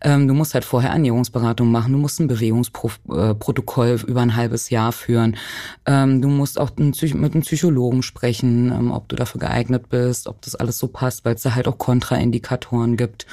ähm, 0.01 0.27
du 0.27 0.33
musst 0.33 0.53
halt 0.53 0.65
vorher 0.65 0.91
Ernährungsberatung 0.91 1.71
machen, 1.71 1.93
du 1.93 1.99
musst 1.99 2.19
ein 2.19 2.27
Bewegungsprotokoll 2.27 4.01
über 4.07 4.21
ein 4.21 4.35
halbes 4.35 4.69
Jahr 4.69 4.91
führen. 4.91 5.37
Ähm, 5.85 6.21
du 6.21 6.27
musst 6.27 6.59
auch 6.59 6.71
mit 6.77 7.03
einem 7.03 7.41
Psychologen 7.41 8.03
sprechen, 8.03 8.71
ähm, 8.71 8.91
ob 8.91 9.09
du 9.09 9.15
dafür 9.15 9.39
geeignet 9.39 9.89
bist, 9.89 10.27
ob 10.27 10.41
das 10.41 10.55
alles 10.55 10.77
so 10.77 10.87
passt, 10.87 11.25
weil 11.25 11.35
es 11.35 11.41
da 11.41 11.55
halt 11.55 11.67
auch 11.67 11.77
Kontraindikatoren 11.77 12.97
gibt. 12.97 13.25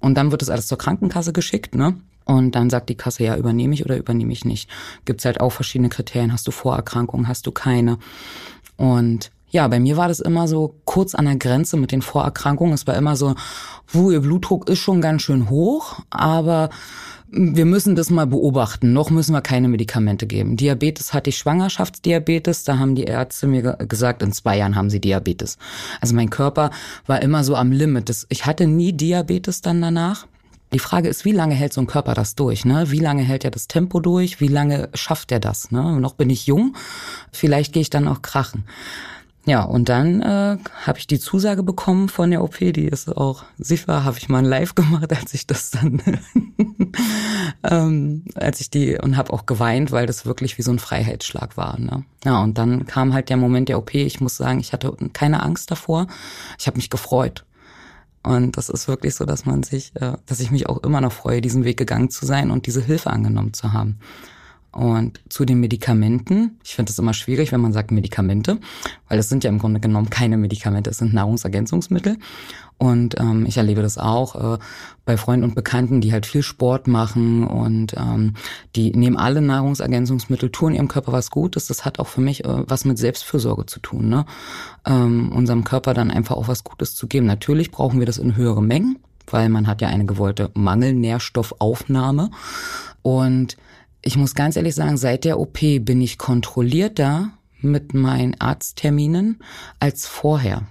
Und 0.00 0.14
dann 0.14 0.30
wird 0.30 0.42
das 0.42 0.50
alles 0.50 0.66
zur 0.66 0.78
Krankenkasse 0.78 1.32
geschickt, 1.32 1.74
ne? 1.74 1.96
Und 2.24 2.54
dann 2.54 2.68
sagt 2.68 2.90
die 2.90 2.94
Kasse, 2.94 3.24
ja, 3.24 3.36
übernehme 3.36 3.72
ich 3.72 3.86
oder 3.86 3.96
übernehme 3.96 4.32
ich 4.34 4.44
nicht. 4.44 4.68
Gibt's 5.06 5.24
halt 5.24 5.40
auch 5.40 5.48
verschiedene 5.50 5.88
Kriterien. 5.88 6.30
Hast 6.30 6.46
du 6.46 6.50
Vorerkrankungen, 6.50 7.26
hast 7.26 7.46
du 7.46 7.52
keine? 7.52 7.98
Und 8.76 9.30
ja, 9.50 9.66
bei 9.68 9.80
mir 9.80 9.96
war 9.96 10.08
das 10.08 10.20
immer 10.20 10.46
so 10.46 10.74
kurz 10.84 11.14
an 11.14 11.24
der 11.24 11.36
Grenze 11.36 11.76
mit 11.76 11.92
den 11.92 12.02
Vorerkrankungen. 12.02 12.74
Es 12.74 12.86
war 12.86 12.96
immer 12.96 13.16
so, 13.16 13.34
wo 13.88 14.10
ihr 14.10 14.20
Blutdruck 14.20 14.68
ist 14.68 14.78
schon 14.78 15.00
ganz 15.00 15.22
schön 15.22 15.48
hoch, 15.48 16.00
aber 16.10 16.68
wir 17.30 17.66
müssen 17.66 17.94
das 17.94 18.10
mal 18.10 18.26
beobachten. 18.26 18.92
Noch 18.92 19.10
müssen 19.10 19.32
wir 19.32 19.42
keine 19.42 19.68
Medikamente 19.68 20.26
geben. 20.26 20.56
Diabetes 20.56 21.12
hatte 21.12 21.30
ich 21.30 21.38
Schwangerschaftsdiabetes. 21.38 22.64
Da 22.64 22.78
haben 22.78 22.94
die 22.94 23.04
Ärzte 23.04 23.46
mir 23.46 23.76
gesagt, 23.76 24.22
in 24.22 24.32
zwei 24.32 24.56
Jahren 24.56 24.76
haben 24.76 24.90
sie 24.90 25.00
Diabetes. 25.00 25.58
Also 26.00 26.14
mein 26.14 26.30
Körper 26.30 26.70
war 27.06 27.20
immer 27.20 27.44
so 27.44 27.54
am 27.54 27.70
Limit. 27.70 28.26
Ich 28.30 28.46
hatte 28.46 28.66
nie 28.66 28.92
Diabetes 28.92 29.60
dann 29.60 29.82
danach. 29.82 30.26
Die 30.72 30.78
Frage 30.78 31.08
ist, 31.08 31.24
wie 31.24 31.32
lange 31.32 31.54
hält 31.54 31.72
so 31.72 31.80
ein 31.80 31.86
Körper 31.86 32.14
das 32.14 32.34
durch? 32.34 32.66
Ne? 32.66 32.90
Wie 32.90 32.98
lange 32.98 33.22
hält 33.22 33.44
er 33.44 33.50
das 33.50 33.68
Tempo 33.68 34.00
durch? 34.00 34.40
Wie 34.40 34.48
lange 34.48 34.90
schafft 34.92 35.32
er 35.32 35.40
das? 35.40 35.70
Ne? 35.70 35.98
Noch 36.00 36.14
bin 36.14 36.28
ich 36.28 36.46
jung. 36.46 36.76
Vielleicht 37.32 37.72
gehe 37.72 37.82
ich 37.82 37.90
dann 37.90 38.08
auch 38.08 38.20
krachen. 38.20 38.64
Ja, 39.48 39.62
und 39.62 39.88
dann 39.88 40.20
äh, 40.20 40.58
habe 40.84 40.98
ich 40.98 41.06
die 41.06 41.18
Zusage 41.18 41.62
bekommen 41.62 42.10
von 42.10 42.30
der 42.30 42.44
OP, 42.44 42.58
die 42.58 42.84
ist 42.84 43.08
auch 43.08 43.44
sicher, 43.56 44.04
habe 44.04 44.18
ich 44.18 44.28
mal 44.28 44.44
Live 44.44 44.74
gemacht, 44.74 45.10
als 45.10 45.32
ich 45.32 45.46
das 45.46 45.70
dann, 45.70 46.02
ähm, 47.64 48.24
als 48.34 48.60
ich 48.60 48.68
die, 48.68 48.98
und 48.98 49.16
habe 49.16 49.32
auch 49.32 49.46
geweint, 49.46 49.90
weil 49.90 50.04
das 50.04 50.26
wirklich 50.26 50.58
wie 50.58 50.62
so 50.62 50.70
ein 50.70 50.78
Freiheitsschlag 50.78 51.56
war. 51.56 51.80
Ne? 51.80 52.04
Ja, 52.26 52.42
und 52.42 52.58
dann 52.58 52.84
kam 52.84 53.14
halt 53.14 53.30
der 53.30 53.38
Moment 53.38 53.70
der 53.70 53.78
OP. 53.78 53.94
Ich 53.94 54.20
muss 54.20 54.36
sagen, 54.36 54.60
ich 54.60 54.74
hatte 54.74 54.94
keine 55.14 55.42
Angst 55.42 55.70
davor. 55.70 56.08
Ich 56.58 56.66
habe 56.66 56.76
mich 56.76 56.90
gefreut. 56.90 57.46
Und 58.22 58.58
das 58.58 58.68
ist 58.68 58.86
wirklich 58.86 59.14
so, 59.14 59.24
dass 59.24 59.46
man 59.46 59.62
sich, 59.62 59.92
äh, 59.96 60.18
dass 60.26 60.40
ich 60.40 60.50
mich 60.50 60.68
auch 60.68 60.82
immer 60.82 61.00
noch 61.00 61.12
freue, 61.12 61.40
diesen 61.40 61.64
Weg 61.64 61.78
gegangen 61.78 62.10
zu 62.10 62.26
sein 62.26 62.50
und 62.50 62.66
diese 62.66 62.82
Hilfe 62.82 63.08
angenommen 63.08 63.54
zu 63.54 63.72
haben. 63.72 63.98
Und 64.70 65.20
zu 65.30 65.46
den 65.46 65.60
Medikamenten, 65.60 66.58
ich 66.62 66.74
finde 66.74 66.92
es 66.92 66.98
immer 66.98 67.14
schwierig, 67.14 67.52
wenn 67.52 67.60
man 67.60 67.72
sagt 67.72 67.90
Medikamente, 67.90 68.58
weil 69.08 69.16
das 69.16 69.28
sind 69.28 69.42
ja 69.42 69.50
im 69.50 69.58
Grunde 69.58 69.80
genommen 69.80 70.10
keine 70.10 70.36
Medikamente, 70.36 70.90
es 70.90 70.98
sind 70.98 71.14
Nahrungsergänzungsmittel. 71.14 72.18
Und 72.76 73.18
ähm, 73.18 73.44
ich 73.46 73.56
erlebe 73.56 73.82
das 73.82 73.98
auch 73.98 74.54
äh, 74.54 74.58
bei 75.04 75.16
Freunden 75.16 75.44
und 75.44 75.54
Bekannten, 75.56 76.00
die 76.00 76.12
halt 76.12 76.26
viel 76.26 76.42
Sport 76.42 76.86
machen 76.86 77.44
und 77.44 77.94
ähm, 77.96 78.34
die 78.76 78.92
nehmen 78.92 79.16
alle 79.16 79.40
Nahrungsergänzungsmittel, 79.40 80.50
tun 80.50 80.74
ihrem 80.74 80.86
Körper 80.86 81.12
was 81.12 81.30
Gutes. 81.30 81.66
Das 81.66 81.84
hat 81.84 81.98
auch 81.98 82.06
für 82.06 82.20
mich 82.20 82.44
äh, 82.44 82.68
was 82.68 82.84
mit 82.84 82.98
Selbstfürsorge 82.98 83.66
zu 83.66 83.80
tun, 83.80 84.08
ne? 84.08 84.26
ähm, 84.86 85.32
unserem 85.32 85.64
Körper 85.64 85.92
dann 85.92 86.12
einfach 86.12 86.36
auch 86.36 86.46
was 86.46 86.62
Gutes 86.62 86.94
zu 86.94 87.08
geben. 87.08 87.26
Natürlich 87.26 87.72
brauchen 87.72 87.98
wir 87.98 88.06
das 88.06 88.18
in 88.18 88.36
höhere 88.36 88.62
Mengen, 88.62 88.98
weil 89.26 89.48
man 89.48 89.66
hat 89.66 89.80
ja 89.80 89.88
eine 89.88 90.06
gewollte 90.06 90.50
Mangelnährstoffaufnahme 90.54 92.30
und 93.02 93.56
ich 94.08 94.16
muss 94.16 94.34
ganz 94.34 94.56
ehrlich 94.56 94.74
sagen, 94.74 94.96
seit 94.96 95.26
der 95.26 95.38
OP 95.38 95.60
bin 95.60 96.00
ich 96.00 96.16
kontrollierter 96.16 97.28
mit 97.60 97.92
meinen 97.92 98.40
Arztterminen 98.40 99.40
als 99.80 100.06
vorher. 100.06 100.62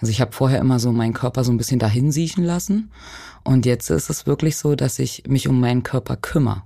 Also 0.00 0.10
ich 0.10 0.20
habe 0.20 0.32
vorher 0.32 0.58
immer 0.58 0.80
so 0.80 0.90
meinen 0.90 1.12
Körper 1.12 1.44
so 1.44 1.52
ein 1.52 1.56
bisschen 1.56 1.78
dahin 1.78 2.10
siechen 2.10 2.42
lassen 2.42 2.90
und 3.44 3.64
jetzt 3.64 3.90
ist 3.90 4.10
es 4.10 4.26
wirklich 4.26 4.56
so, 4.56 4.74
dass 4.74 4.98
ich 4.98 5.22
mich 5.28 5.46
um 5.46 5.60
meinen 5.60 5.84
Körper 5.84 6.16
kümmere. 6.16 6.64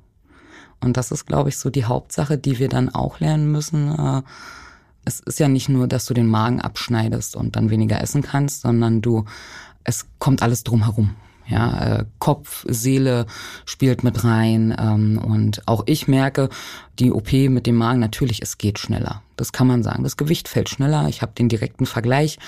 Und 0.80 0.96
das 0.96 1.12
ist, 1.12 1.26
glaube 1.26 1.50
ich, 1.50 1.58
so 1.58 1.68
die 1.68 1.84
Hauptsache, 1.84 2.38
die 2.38 2.58
wir 2.58 2.70
dann 2.70 2.88
auch 2.88 3.20
lernen 3.20 3.52
müssen. 3.52 3.92
Äh, 3.92 4.22
es 5.04 5.20
ist 5.20 5.40
ja 5.40 5.48
nicht 5.48 5.68
nur, 5.68 5.88
dass 5.88 6.06
du 6.06 6.14
den 6.14 6.26
Magen 6.26 6.62
abschneidest 6.62 7.36
und 7.36 7.54
dann 7.54 7.68
weniger 7.68 8.00
essen 8.00 8.22
kannst, 8.22 8.62
sondern 8.62 9.02
du, 9.02 9.26
es 9.84 10.06
kommt 10.18 10.40
alles 10.40 10.64
drumherum. 10.64 11.16
Ja, 11.52 11.98
äh, 11.98 12.04
Kopf, 12.18 12.64
Seele 12.68 13.26
spielt 13.66 14.02
mit 14.02 14.24
rein. 14.24 14.74
Ähm, 14.78 15.18
und 15.18 15.68
auch 15.68 15.84
ich 15.86 16.08
merke, 16.08 16.48
die 16.98 17.12
OP 17.12 17.32
mit 17.32 17.66
dem 17.66 17.76
Magen, 17.76 18.00
natürlich, 18.00 18.40
es 18.42 18.58
geht 18.58 18.78
schneller. 18.78 19.22
Das 19.36 19.52
kann 19.52 19.66
man 19.66 19.82
sagen. 19.82 20.02
Das 20.02 20.16
Gewicht 20.16 20.48
fällt 20.48 20.70
schneller. 20.70 21.08
Ich 21.08 21.20
habe 21.20 21.32
den 21.32 21.48
direkten 21.48 21.86
Vergleich. 21.86 22.38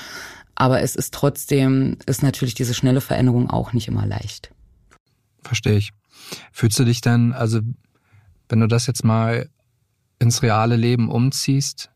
Aber 0.54 0.80
es 0.80 0.96
ist 0.96 1.12
trotzdem, 1.12 1.99
ist 2.06 2.23
natürlich 2.23 2.54
diese 2.54 2.75
schnelle 2.75 3.00
Veränderung 3.00 3.50
auch 3.50 3.73
nicht 3.73 3.88
immer 3.88 4.06
leicht. 4.06 4.50
Verstehe 5.42 5.76
ich. 5.76 5.92
Fühlst 6.52 6.78
du 6.78 6.84
dich 6.84 7.00
dann, 7.00 7.32
also 7.32 7.61
wenn 8.49 8.61
du 8.61 8.68
das 8.68 8.87
jetzt 8.87 9.04
mal 9.04 9.49
ins 10.18 10.42
reale 10.42 10.76
Leben 10.76 11.11
umziehst, 11.11 11.90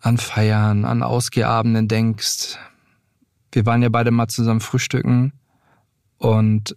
an 0.00 0.18
Feiern, 0.18 0.84
an 0.84 1.02
Ausgehabenden 1.02 1.88
denkst, 1.88 2.58
wir 3.52 3.66
waren 3.66 3.82
ja 3.82 3.88
beide 3.88 4.10
mal 4.10 4.28
zusammen 4.28 4.60
frühstücken, 4.60 5.32
und 6.22 6.76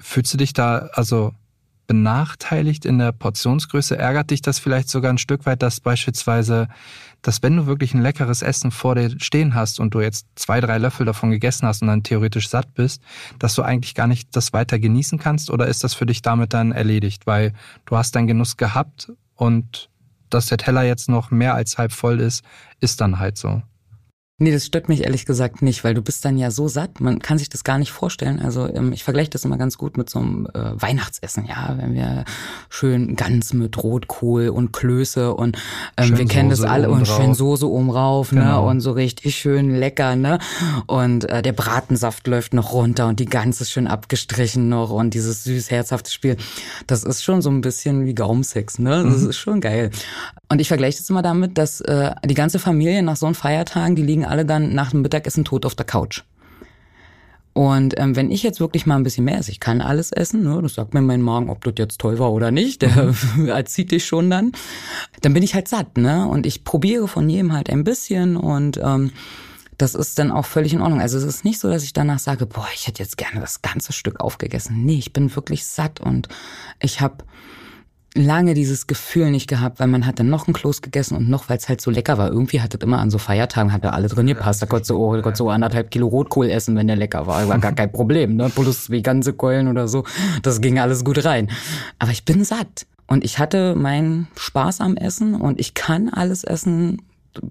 fühlst 0.00 0.34
du 0.34 0.36
dich 0.36 0.52
da 0.52 0.88
also 0.94 1.32
benachteiligt 1.86 2.84
in 2.84 2.98
der 2.98 3.12
Portionsgröße? 3.12 3.96
Ärgert 3.96 4.32
dich 4.32 4.42
das 4.42 4.58
vielleicht 4.58 4.88
sogar 4.88 5.12
ein 5.12 5.18
Stück 5.18 5.46
weit, 5.46 5.62
dass 5.62 5.78
beispielsweise, 5.78 6.66
dass 7.22 7.40
wenn 7.44 7.56
du 7.56 7.66
wirklich 7.66 7.94
ein 7.94 8.02
leckeres 8.02 8.42
Essen 8.42 8.72
vor 8.72 8.96
dir 8.96 9.14
stehen 9.20 9.54
hast 9.54 9.78
und 9.78 9.94
du 9.94 10.00
jetzt 10.00 10.26
zwei, 10.34 10.60
drei 10.60 10.78
Löffel 10.78 11.06
davon 11.06 11.30
gegessen 11.30 11.68
hast 11.68 11.82
und 11.82 11.88
dann 11.88 12.02
theoretisch 12.02 12.48
satt 12.48 12.74
bist, 12.74 13.00
dass 13.38 13.54
du 13.54 13.62
eigentlich 13.62 13.94
gar 13.94 14.08
nicht 14.08 14.34
das 14.34 14.52
weiter 14.52 14.80
genießen 14.80 15.20
kannst? 15.20 15.50
Oder 15.50 15.68
ist 15.68 15.84
das 15.84 15.94
für 15.94 16.06
dich 16.06 16.20
damit 16.20 16.52
dann 16.52 16.72
erledigt? 16.72 17.28
Weil 17.28 17.52
du 17.84 17.96
hast 17.96 18.16
deinen 18.16 18.26
Genuss 18.26 18.56
gehabt 18.56 19.12
und 19.36 19.88
dass 20.30 20.46
der 20.46 20.58
Teller 20.58 20.82
jetzt 20.82 21.08
noch 21.08 21.30
mehr 21.30 21.54
als 21.54 21.78
halb 21.78 21.92
voll 21.92 22.18
ist, 22.18 22.44
ist 22.80 23.00
dann 23.00 23.20
halt 23.20 23.38
so. 23.38 23.62
Nee, 24.42 24.52
das 24.52 24.64
stört 24.64 24.88
mich 24.88 25.04
ehrlich 25.04 25.26
gesagt 25.26 25.60
nicht, 25.60 25.84
weil 25.84 25.92
du 25.92 26.00
bist 26.00 26.24
dann 26.24 26.38
ja 26.38 26.50
so 26.50 26.66
satt, 26.66 26.98
man 26.98 27.18
kann 27.18 27.36
sich 27.36 27.50
das 27.50 27.62
gar 27.62 27.76
nicht 27.76 27.92
vorstellen. 27.92 28.40
Also 28.40 28.66
ähm, 28.66 28.90
ich 28.94 29.04
vergleiche 29.04 29.28
das 29.28 29.44
immer 29.44 29.58
ganz 29.58 29.76
gut 29.76 29.98
mit 29.98 30.08
so 30.08 30.18
einem 30.18 30.48
äh, 30.54 30.80
Weihnachtsessen, 30.80 31.44
ja, 31.44 31.76
wenn 31.78 31.92
wir 31.92 32.24
schön 32.70 33.16
ganz 33.16 33.52
mit 33.52 33.76
Rotkohl 33.76 34.48
und 34.48 34.72
Klöße 34.72 35.34
und 35.34 35.58
ähm, 35.98 36.16
wir 36.16 36.24
kennen 36.24 36.48
das 36.48 36.62
alle 36.62 36.88
und 36.88 37.06
schön 37.06 37.34
Soße 37.34 37.68
oben 37.68 37.90
rauf, 37.90 38.32
ne, 38.32 38.40
genau. 38.40 38.62
ne, 38.62 38.70
und 38.70 38.80
so 38.80 38.92
richtig 38.92 39.36
schön 39.36 39.76
lecker, 39.76 40.16
ne, 40.16 40.38
und 40.86 41.28
äh, 41.28 41.42
der 41.42 41.52
Bratensaft 41.52 42.26
läuft 42.26 42.54
noch 42.54 42.72
runter 42.72 43.08
und 43.08 43.20
die 43.20 43.26
Gans 43.26 43.60
ist 43.60 43.70
schön 43.70 43.86
abgestrichen 43.86 44.70
noch 44.70 44.88
und 44.88 45.12
dieses 45.12 45.44
süß 45.44 45.70
herzhafte 45.70 46.10
Spiel, 46.10 46.38
das 46.86 47.04
ist 47.04 47.22
schon 47.22 47.42
so 47.42 47.50
ein 47.50 47.60
bisschen 47.60 48.06
wie 48.06 48.14
Gaumsex, 48.14 48.78
ne, 48.78 49.04
das 49.04 49.18
mhm. 49.20 49.28
ist 49.28 49.36
schon 49.36 49.60
geil. 49.60 49.90
Und 50.50 50.60
ich 50.60 50.68
vergleiche 50.68 50.98
das 50.98 51.08
immer 51.08 51.22
damit, 51.22 51.56
dass 51.58 51.80
äh, 51.80 52.10
die 52.24 52.34
ganze 52.34 52.58
Familie 52.58 53.04
nach 53.04 53.16
so 53.16 53.24
einem 53.24 53.36
Feiertagen, 53.36 53.94
die 53.94 54.02
liegen 54.02 54.26
alle 54.26 54.44
dann 54.44 54.74
nach 54.74 54.90
dem 54.90 55.00
Mittagessen 55.02 55.44
tot 55.44 55.64
auf 55.64 55.76
der 55.76 55.86
Couch. 55.86 56.24
Und 57.52 57.98
ähm, 57.98 58.16
wenn 58.16 58.30
ich 58.30 58.42
jetzt 58.42 58.58
wirklich 58.58 58.84
mal 58.84 58.96
ein 58.96 59.04
bisschen 59.04 59.24
mehr 59.24 59.38
esse, 59.38 59.52
ich 59.52 59.60
kann 59.60 59.80
alles 59.80 60.12
essen, 60.12 60.42
ne, 60.42 60.60
das 60.60 60.74
sagt 60.74 60.92
mir 60.92 61.02
mein 61.02 61.22
Magen, 61.22 61.50
ob 61.50 61.62
das 61.62 61.74
jetzt 61.78 62.00
toll 62.00 62.18
war 62.18 62.32
oder 62.32 62.50
nicht, 62.50 62.82
der 62.82 63.12
mhm. 63.36 63.46
erzieht 63.48 63.92
dich 63.92 64.04
schon 64.04 64.28
dann, 64.28 64.52
dann 65.22 65.34
bin 65.34 65.42
ich 65.42 65.54
halt 65.54 65.68
satt, 65.68 65.98
ne? 65.98 66.26
Und 66.26 66.46
ich 66.46 66.64
probiere 66.64 67.06
von 67.06 67.28
jedem 67.28 67.52
halt 67.52 67.70
ein 67.70 67.84
bisschen 67.84 68.36
und 68.36 68.80
ähm, 68.82 69.12
das 69.78 69.94
ist 69.94 70.18
dann 70.18 70.30
auch 70.30 70.46
völlig 70.46 70.74
in 70.74 70.82
Ordnung. 70.82 71.00
Also 71.00 71.16
es 71.16 71.24
ist 71.24 71.44
nicht 71.44 71.58
so, 71.58 71.68
dass 71.70 71.84
ich 71.84 71.92
danach 71.92 72.18
sage, 72.18 72.46
boah, 72.46 72.66
ich 72.74 72.86
hätte 72.86 73.02
jetzt 73.02 73.16
gerne 73.16 73.40
das 73.40 73.62
ganze 73.62 73.92
Stück 73.92 74.20
aufgegessen. 74.20 74.84
Nee, 74.84 74.98
ich 74.98 75.12
bin 75.12 75.34
wirklich 75.34 75.64
satt 75.64 76.00
und 76.00 76.28
ich 76.80 77.00
habe 77.00 77.24
lange 78.14 78.54
dieses 78.54 78.86
Gefühl 78.86 79.30
nicht 79.30 79.48
gehabt, 79.48 79.78
weil 79.78 79.86
man 79.86 80.04
hat 80.04 80.18
dann 80.18 80.28
noch 80.28 80.48
ein 80.48 80.52
Kloß 80.52 80.82
gegessen 80.82 81.16
und 81.16 81.28
noch, 81.28 81.48
weil 81.48 81.58
es 81.58 81.68
halt 81.68 81.80
so 81.80 81.90
lecker 81.90 82.18
war. 82.18 82.28
Irgendwie 82.28 82.60
hat 82.60 82.74
es 82.74 82.80
immer 82.80 82.98
an 82.98 83.10
so 83.10 83.18
Feiertagen, 83.18 83.72
hat 83.72 83.84
er 83.84 83.94
alle 83.94 84.08
drin 84.08 84.26
gepasst. 84.26 84.62
Da 84.62 84.66
konntest 84.66 84.90
du, 84.90 84.96
oh, 84.96 85.12
konntest 85.12 85.40
du 85.40 85.48
anderthalb 85.48 85.90
Kilo 85.90 86.08
Rotkohl 86.08 86.50
essen, 86.50 86.76
wenn 86.76 86.88
der 86.88 86.96
lecker 86.96 87.26
war. 87.26 87.48
War 87.48 87.58
gar 87.58 87.72
kein 87.72 87.92
Problem, 87.92 88.36
ne? 88.36 88.50
Plus 88.50 88.90
wie 88.90 89.02
ganze 89.02 89.32
Keulen 89.32 89.68
oder 89.68 89.86
so. 89.86 90.04
Das 90.42 90.60
ging 90.60 90.78
alles 90.78 91.04
gut 91.04 91.24
rein. 91.24 91.50
Aber 91.98 92.10
ich 92.10 92.24
bin 92.24 92.44
satt. 92.44 92.86
Und 93.06 93.24
ich 93.24 93.38
hatte 93.40 93.74
meinen 93.74 94.28
Spaß 94.36 94.80
am 94.80 94.96
Essen 94.96 95.34
und 95.34 95.58
ich 95.58 95.74
kann 95.74 96.08
alles 96.08 96.44
essen, 96.44 97.02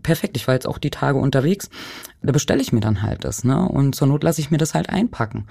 perfekt. 0.03 0.37
Ich 0.37 0.47
war 0.47 0.55
jetzt 0.55 0.67
auch 0.67 0.77
die 0.77 0.89
Tage 0.89 1.17
unterwegs. 1.17 1.69
Da 2.21 2.31
bestelle 2.31 2.61
ich 2.61 2.71
mir 2.71 2.79
dann 2.79 3.01
halt 3.01 3.25
das, 3.25 3.43
ne? 3.43 3.67
Und 3.67 3.93
zur 3.93 4.07
Not 4.07 4.23
lasse 4.23 4.39
ich 4.39 4.51
mir 4.51 4.57
das 4.57 4.73
halt 4.73 4.89
einpacken. 4.89 5.47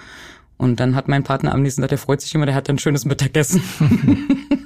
Und 0.58 0.80
dann 0.80 0.94
hat 0.94 1.08
mein 1.08 1.22
Partner 1.22 1.54
am 1.54 1.62
nächsten 1.62 1.80
Tag, 1.80 1.88
der 1.88 1.98
freut 1.98 2.20
sich 2.20 2.34
immer, 2.34 2.46
der 2.46 2.54
hat 2.54 2.68
ein 2.68 2.78
schönes 2.78 3.04
Mittagessen. 3.04 3.62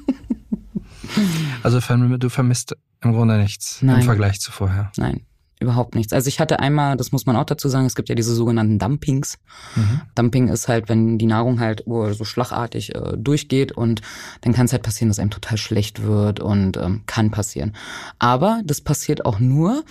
Also 1.63 1.79
du 1.79 2.29
vermisst 2.29 2.77
im 3.03 3.13
Grunde 3.13 3.39
nichts 3.39 3.83
Nein. 3.83 4.01
im 4.01 4.03
Vergleich 4.03 4.41
zu 4.41 4.51
vorher. 4.51 4.91
Nein, 4.97 5.21
überhaupt 5.61 5.95
nichts. 5.95 6.13
Also 6.13 6.29
ich 6.29 6.41
hatte 6.41 6.61
einmal, 6.61 6.97
das 6.97 7.13
muss 7.13 7.27
man 7.27 7.37
auch 7.37 7.45
dazu 7.45 7.69
sagen, 7.69 7.87
es 7.87 7.95
gibt 7.95 8.09
ja 8.09 8.15
diese 8.15 8.35
sogenannten 8.35 8.79
Dumpings. 8.79 9.39
Mhm. 9.77 10.01
Dumping 10.15 10.49
ist 10.49 10.69
halt, 10.69 10.89
wenn 10.89 11.19
die 11.19 11.27
Nahrung 11.27 11.61
halt 11.61 11.85
so 11.87 12.25
schlagartig 12.25 12.95
äh, 12.95 13.17
durchgeht 13.17 13.73
und 13.73 14.03
dann 14.41 14.53
kann 14.53 14.67
es 14.67 14.73
halt 14.73 14.83
passieren, 14.83 15.09
dass 15.09 15.19
einem 15.19 15.31
total 15.31 15.59
schlecht 15.59 16.03
wird 16.03 16.41
und 16.41 16.77
ähm, 16.77 17.03
kann 17.07 17.31
passieren. 17.31 17.75
Aber 18.19 18.61
das 18.65 18.81
passiert 18.81 19.25
auch 19.25 19.39
nur, 19.39 19.85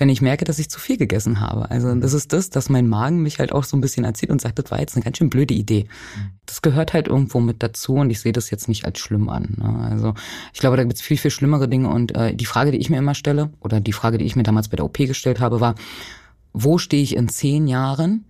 wenn 0.00 0.08
ich 0.08 0.22
merke, 0.22 0.46
dass 0.46 0.58
ich 0.58 0.70
zu 0.70 0.80
viel 0.80 0.96
gegessen 0.96 1.40
habe. 1.40 1.70
Also 1.70 1.94
das 1.94 2.14
ist 2.14 2.32
das, 2.32 2.48
dass 2.48 2.70
mein 2.70 2.88
Magen 2.88 3.22
mich 3.22 3.38
halt 3.38 3.52
auch 3.52 3.64
so 3.64 3.76
ein 3.76 3.82
bisschen 3.82 4.04
erzieht 4.04 4.30
und 4.30 4.40
sagt, 4.40 4.58
das 4.58 4.70
war 4.70 4.80
jetzt 4.80 4.96
eine 4.96 5.04
ganz 5.04 5.18
schön 5.18 5.28
blöde 5.28 5.52
Idee. 5.52 5.88
Das 6.46 6.62
gehört 6.62 6.94
halt 6.94 7.06
irgendwo 7.06 7.38
mit 7.38 7.62
dazu 7.62 7.96
und 7.96 8.08
ich 8.08 8.18
sehe 8.18 8.32
das 8.32 8.50
jetzt 8.50 8.66
nicht 8.66 8.86
als 8.86 8.98
schlimm 8.98 9.28
an. 9.28 9.56
Ne? 9.58 9.88
Also 9.90 10.14
ich 10.54 10.60
glaube, 10.60 10.78
da 10.78 10.84
gibt 10.84 10.94
es 10.94 11.02
viel, 11.02 11.18
viel 11.18 11.30
schlimmere 11.30 11.68
Dinge 11.68 11.90
und 11.90 12.16
äh, 12.16 12.34
die 12.34 12.46
Frage, 12.46 12.72
die 12.72 12.78
ich 12.78 12.88
mir 12.88 12.96
immer 12.96 13.14
stelle 13.14 13.52
oder 13.60 13.78
die 13.78 13.92
Frage, 13.92 14.16
die 14.16 14.24
ich 14.24 14.36
mir 14.36 14.42
damals 14.42 14.68
bei 14.68 14.76
der 14.76 14.86
OP 14.86 14.96
gestellt 14.96 15.38
habe, 15.38 15.60
war, 15.60 15.74
wo 16.54 16.78
stehe 16.78 17.02
ich 17.02 17.14
in 17.14 17.28
zehn 17.28 17.68
Jahren 17.68 18.24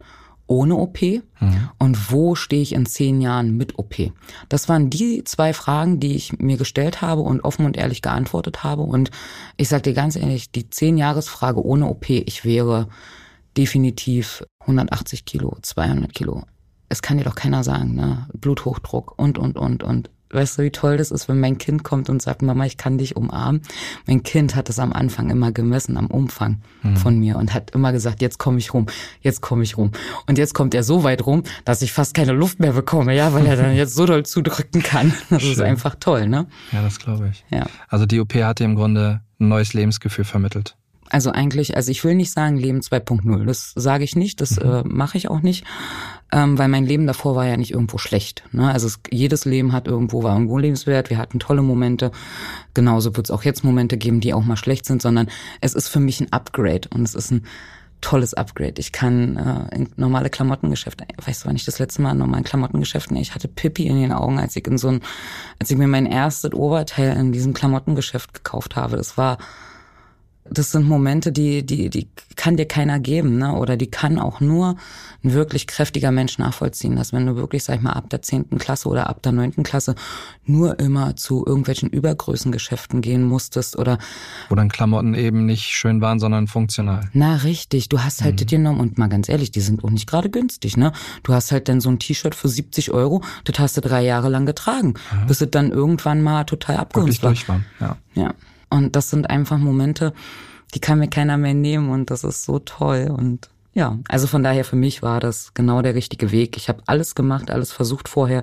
ohne 0.50 0.74
OP 0.74 1.00
mhm. 1.00 1.70
und 1.78 2.10
wo 2.10 2.34
stehe 2.34 2.60
ich 2.60 2.74
in 2.74 2.84
zehn 2.84 3.20
Jahren 3.20 3.56
mit 3.56 3.78
OP? 3.78 3.94
Das 4.48 4.68
waren 4.68 4.90
die 4.90 5.22
zwei 5.22 5.54
Fragen, 5.54 6.00
die 6.00 6.16
ich 6.16 6.38
mir 6.38 6.56
gestellt 6.56 7.00
habe 7.00 7.22
und 7.22 7.42
offen 7.42 7.64
und 7.64 7.76
ehrlich 7.76 8.02
geantwortet 8.02 8.64
habe. 8.64 8.82
Und 8.82 9.10
ich 9.56 9.68
sage 9.68 9.82
dir 9.82 9.94
ganz 9.94 10.16
ehrlich, 10.16 10.50
die 10.50 10.68
zehn 10.68 10.98
Jahresfrage 10.98 11.64
ohne 11.64 11.86
OP, 11.86 12.10
ich 12.10 12.44
wäre 12.44 12.88
definitiv 13.56 14.44
180 14.60 15.24
Kilo, 15.24 15.56
200 15.62 16.12
Kilo. 16.12 16.42
Es 16.88 17.00
kann 17.00 17.18
dir 17.18 17.24
doch 17.24 17.36
keiner 17.36 17.62
sagen, 17.62 17.94
ne? 17.94 18.26
Bluthochdruck 18.34 19.16
und, 19.16 19.38
und, 19.38 19.56
und, 19.56 19.84
und 19.84 20.10
weißt 20.30 20.58
du, 20.58 20.62
wie 20.62 20.70
toll 20.70 20.96
das 20.96 21.10
ist, 21.10 21.28
wenn 21.28 21.40
mein 21.40 21.58
Kind 21.58 21.82
kommt 21.82 22.08
und 22.08 22.22
sagt, 22.22 22.42
Mama, 22.42 22.64
ich 22.64 22.76
kann 22.76 22.98
dich 22.98 23.16
umarmen. 23.16 23.62
Mein 24.06 24.22
Kind 24.22 24.56
hat 24.56 24.68
es 24.68 24.78
am 24.78 24.92
Anfang 24.92 25.30
immer 25.30 25.52
gemessen, 25.52 25.96
am 25.96 26.06
Umfang 26.06 26.60
mhm. 26.82 26.96
von 26.96 27.18
mir 27.18 27.36
und 27.36 27.52
hat 27.52 27.72
immer 27.72 27.92
gesagt, 27.92 28.22
jetzt 28.22 28.38
komme 28.38 28.58
ich 28.58 28.72
rum, 28.72 28.86
jetzt 29.20 29.40
komme 29.40 29.62
ich 29.62 29.76
rum. 29.76 29.92
Und 30.26 30.38
jetzt 30.38 30.54
kommt 30.54 30.74
er 30.74 30.82
so 30.82 31.04
weit 31.04 31.26
rum, 31.26 31.42
dass 31.64 31.82
ich 31.82 31.92
fast 31.92 32.14
keine 32.14 32.32
Luft 32.32 32.60
mehr 32.60 32.72
bekomme, 32.72 33.14
ja, 33.14 33.32
weil 33.32 33.46
er 33.46 33.56
dann 33.56 33.74
jetzt 33.76 33.94
so 33.94 34.06
doll 34.06 34.24
zudrücken 34.24 34.82
kann. 34.82 35.12
Das 35.30 35.42
Schön. 35.42 35.52
ist 35.52 35.60
einfach 35.60 35.96
toll, 35.98 36.28
ne? 36.28 36.46
Ja, 36.72 36.82
das 36.82 36.98
glaube 36.98 37.30
ich. 37.30 37.44
Ja. 37.50 37.66
Also 37.88 38.06
die 38.06 38.20
OP 38.20 38.34
hat 38.34 38.60
dir 38.60 38.64
im 38.64 38.74
Grunde 38.74 39.20
ein 39.40 39.48
neues 39.48 39.74
Lebensgefühl 39.74 40.24
vermittelt. 40.24 40.76
Also 41.10 41.32
eigentlich, 41.32 41.76
also 41.76 41.90
ich 41.90 42.04
will 42.04 42.14
nicht 42.14 42.32
sagen 42.32 42.56
Leben 42.56 42.80
2.0, 42.80 43.44
das 43.44 43.72
sage 43.74 44.04
ich 44.04 44.14
nicht, 44.16 44.40
das 44.40 44.58
mhm. 44.58 44.70
äh, 44.70 44.82
mache 44.84 45.18
ich 45.18 45.28
auch 45.28 45.40
nicht, 45.40 45.64
ähm, 46.32 46.56
weil 46.56 46.68
mein 46.68 46.86
Leben 46.86 47.06
davor 47.06 47.34
war 47.34 47.46
ja 47.46 47.56
nicht 47.56 47.72
irgendwo 47.72 47.98
schlecht. 47.98 48.44
Ne? 48.52 48.70
Also 48.72 48.86
es, 48.86 49.00
jedes 49.10 49.44
Leben 49.44 49.72
hat 49.72 49.88
irgendwo, 49.88 50.22
war 50.22 50.34
irgendwo 50.34 50.56
lebenswert, 50.56 51.10
wir 51.10 51.18
hatten 51.18 51.40
tolle 51.40 51.62
Momente, 51.62 52.12
genauso 52.74 53.16
wird 53.16 53.26
es 53.26 53.30
auch 53.32 53.42
jetzt 53.42 53.64
Momente 53.64 53.98
geben, 53.98 54.20
die 54.20 54.32
auch 54.32 54.44
mal 54.44 54.56
schlecht 54.56 54.86
sind, 54.86 55.02
sondern 55.02 55.28
es 55.60 55.74
ist 55.74 55.88
für 55.88 56.00
mich 56.00 56.20
ein 56.20 56.32
Upgrade 56.32 56.88
und 56.94 57.02
es 57.02 57.16
ist 57.16 57.32
ein 57.32 57.44
tolles 58.00 58.32
Upgrade. 58.34 58.74
Ich 58.78 58.92
kann 58.92 59.36
äh, 59.36 59.74
in 59.74 59.88
normale 59.96 60.30
Klamottengeschäfte, 60.30 61.04
weißt 61.24 61.42
du, 61.44 61.48
wann 61.48 61.56
ich 61.56 61.64
das 61.64 61.80
letzte 61.80 62.02
Mal 62.02 62.12
in 62.12 62.18
normalen 62.18 62.44
Klamottengeschäften, 62.44 63.16
ich 63.16 63.34
hatte 63.34 63.48
Pippi 63.48 63.86
in 63.86 64.00
den 64.00 64.12
Augen, 64.12 64.38
als 64.38 64.54
ich 64.54 64.66
in 64.66 64.78
so 64.78 64.88
ein, 64.88 65.00
als 65.58 65.70
ich 65.70 65.76
mir 65.76 65.88
mein 65.88 66.06
erstes 66.06 66.52
Oberteil 66.52 67.16
in 67.16 67.32
diesem 67.32 67.52
Klamottengeschäft 67.52 68.32
gekauft 68.32 68.76
habe. 68.76 68.96
Das 68.96 69.18
war 69.18 69.38
das 70.50 70.72
sind 70.72 70.86
Momente, 70.86 71.32
die, 71.32 71.64
die, 71.64 71.90
die 71.90 72.08
kann 72.36 72.56
dir 72.56 72.66
keiner 72.66 72.98
geben, 72.98 73.38
ne? 73.38 73.54
Oder 73.54 73.76
die 73.76 73.90
kann 73.90 74.18
auch 74.18 74.40
nur 74.40 74.76
ein 75.22 75.32
wirklich 75.32 75.66
kräftiger 75.66 76.10
Mensch 76.10 76.38
nachvollziehen. 76.38 76.96
Dass 76.96 77.12
wenn 77.12 77.26
du 77.26 77.36
wirklich, 77.36 77.64
sag 77.64 77.76
ich 77.76 77.82
mal, 77.82 77.92
ab 77.92 78.10
der 78.10 78.22
zehnten 78.22 78.58
Klasse 78.58 78.88
oder 78.88 79.08
ab 79.08 79.22
der 79.22 79.32
neunten 79.32 79.62
Klasse 79.62 79.94
nur 80.44 80.78
immer 80.78 81.16
zu 81.16 81.44
irgendwelchen 81.46 81.90
Übergrößengeschäften 81.90 83.00
gehen 83.00 83.24
musstest 83.24 83.78
oder. 83.78 83.98
Wo 84.48 84.54
dann 84.54 84.68
Klamotten 84.68 85.14
eben 85.14 85.46
nicht 85.46 85.66
schön 85.66 86.00
waren, 86.00 86.18
sondern 86.18 86.46
funktional. 86.46 87.08
Na, 87.12 87.36
richtig. 87.36 87.88
Du 87.88 88.00
hast 88.00 88.22
halt 88.22 88.34
mhm. 88.34 88.36
die 88.36 88.46
genommen 88.46 88.80
und 88.80 88.98
mal 88.98 89.08
ganz 89.08 89.28
ehrlich, 89.28 89.50
die 89.50 89.60
sind 89.60 89.84
auch 89.84 89.90
nicht 89.90 90.08
gerade 90.08 90.30
günstig, 90.30 90.76
ne? 90.76 90.92
Du 91.22 91.32
hast 91.32 91.52
halt 91.52 91.68
dann 91.68 91.80
so 91.80 91.90
ein 91.90 91.98
T-Shirt 91.98 92.34
für 92.34 92.48
70 92.48 92.90
Euro, 92.90 93.22
das 93.44 93.58
hast 93.58 93.76
du 93.76 93.80
drei 93.80 94.02
Jahre 94.02 94.28
lang 94.28 94.46
getragen, 94.46 94.94
ja. 95.12 95.24
bis 95.24 95.40
es 95.40 95.50
dann 95.50 95.70
irgendwann 95.70 96.22
mal 96.22 96.44
total 96.44 96.76
abgenutzt 96.76 97.22
war. 97.22 97.34
war. 97.46 97.60
Ja. 97.80 97.96
ja. 98.14 98.34
Und 98.70 98.96
das 98.96 99.10
sind 99.10 99.28
einfach 99.28 99.58
Momente, 99.58 100.12
die 100.74 100.80
kann 100.80 101.00
mir 101.00 101.08
keiner 101.08 101.36
mehr 101.36 101.54
nehmen 101.54 101.90
und 101.90 102.10
das 102.10 102.24
ist 102.24 102.44
so 102.44 102.60
toll 102.60 103.12
und 103.14 103.50
ja, 103.72 103.98
also 104.08 104.26
von 104.26 104.42
daher 104.42 104.64
für 104.64 104.76
mich 104.76 105.00
war 105.02 105.20
das 105.20 105.54
genau 105.54 105.80
der 105.80 105.94
richtige 105.94 106.32
Weg. 106.32 106.56
Ich 106.56 106.68
habe 106.68 106.82
alles 106.86 107.14
gemacht, 107.14 107.50
alles 107.50 107.70
versucht 107.70 108.08
vorher, 108.08 108.42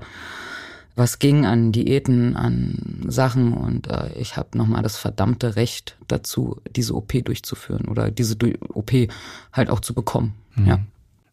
was 0.96 1.20
ging 1.20 1.46
an 1.46 1.72
Diäten, 1.72 2.36
an 2.36 3.06
Sachen 3.08 3.54
und 3.54 3.88
äh, 3.88 4.10
ich 4.18 4.38
habe 4.38 4.58
nochmal 4.58 4.84
das 4.84 4.98
verdammte 4.98 5.56
Recht 5.56 5.98
dazu, 6.08 6.62
diese 6.76 6.96
OP 6.96 7.14
durchzuführen 7.26 7.88
oder 7.88 8.10
diese 8.10 8.36
OP 8.74 8.92
halt 9.54 9.70
auch 9.70 9.82
zu 9.82 9.94
bekommen. 9.94 10.34
Mhm. 10.56 10.66
Ja. 10.66 10.80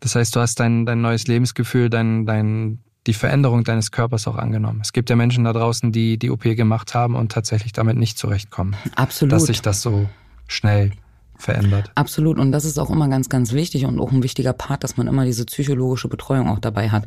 Das 0.01 0.17
heißt, 0.17 0.37
du 0.37 0.41
hast 0.41 0.61
dein, 0.61 0.85
dein 0.85 1.01
neues 1.01 1.27
Lebensgefühl, 1.29 1.89
dein, 1.89 2.27
dein 2.27 2.81
die 3.07 3.14
Veränderung 3.14 3.64
deines 3.64 3.90
Körpers 3.90 4.27
auch 4.27 4.37
angenommen. 4.37 4.81
Es 4.83 4.93
gibt 4.93 5.11
ja 5.11 5.17
Menschen 5.17 5.45
da 5.45 5.53
draußen, 5.53 5.93
die 5.93 6.19
die 6.19 6.31
OP 6.31 6.43
gemacht 6.43 6.95
haben 6.95 7.14
und 7.14 7.33
tatsächlich 7.33 7.73
damit 7.73 7.97
nicht 7.97 8.19
zurechtkommen. 8.19 8.77
Absolut. 8.97 9.33
Dass 9.33 9.45
sich 9.45 9.61
das 9.61 9.83
so 9.83 10.09
schnell 10.47 10.93
verändert. 11.37 11.90
Absolut. 11.95 12.38
Und 12.38 12.53
das 12.53 12.64
ist 12.64 12.79
auch 12.79 12.90
immer 12.90 13.09
ganz, 13.09 13.29
ganz 13.29 13.53
wichtig 13.53 13.85
und 13.85 13.99
auch 14.01 14.12
ein 14.12 14.23
wichtiger 14.23 14.53
Part, 14.53 14.85
dass 14.85 14.97
man 14.97 15.07
immer 15.07 15.25
diese 15.25 15.45
psychologische 15.45 16.09
Betreuung 16.09 16.49
auch 16.49 16.59
dabei 16.59 16.90
hat. 16.90 17.07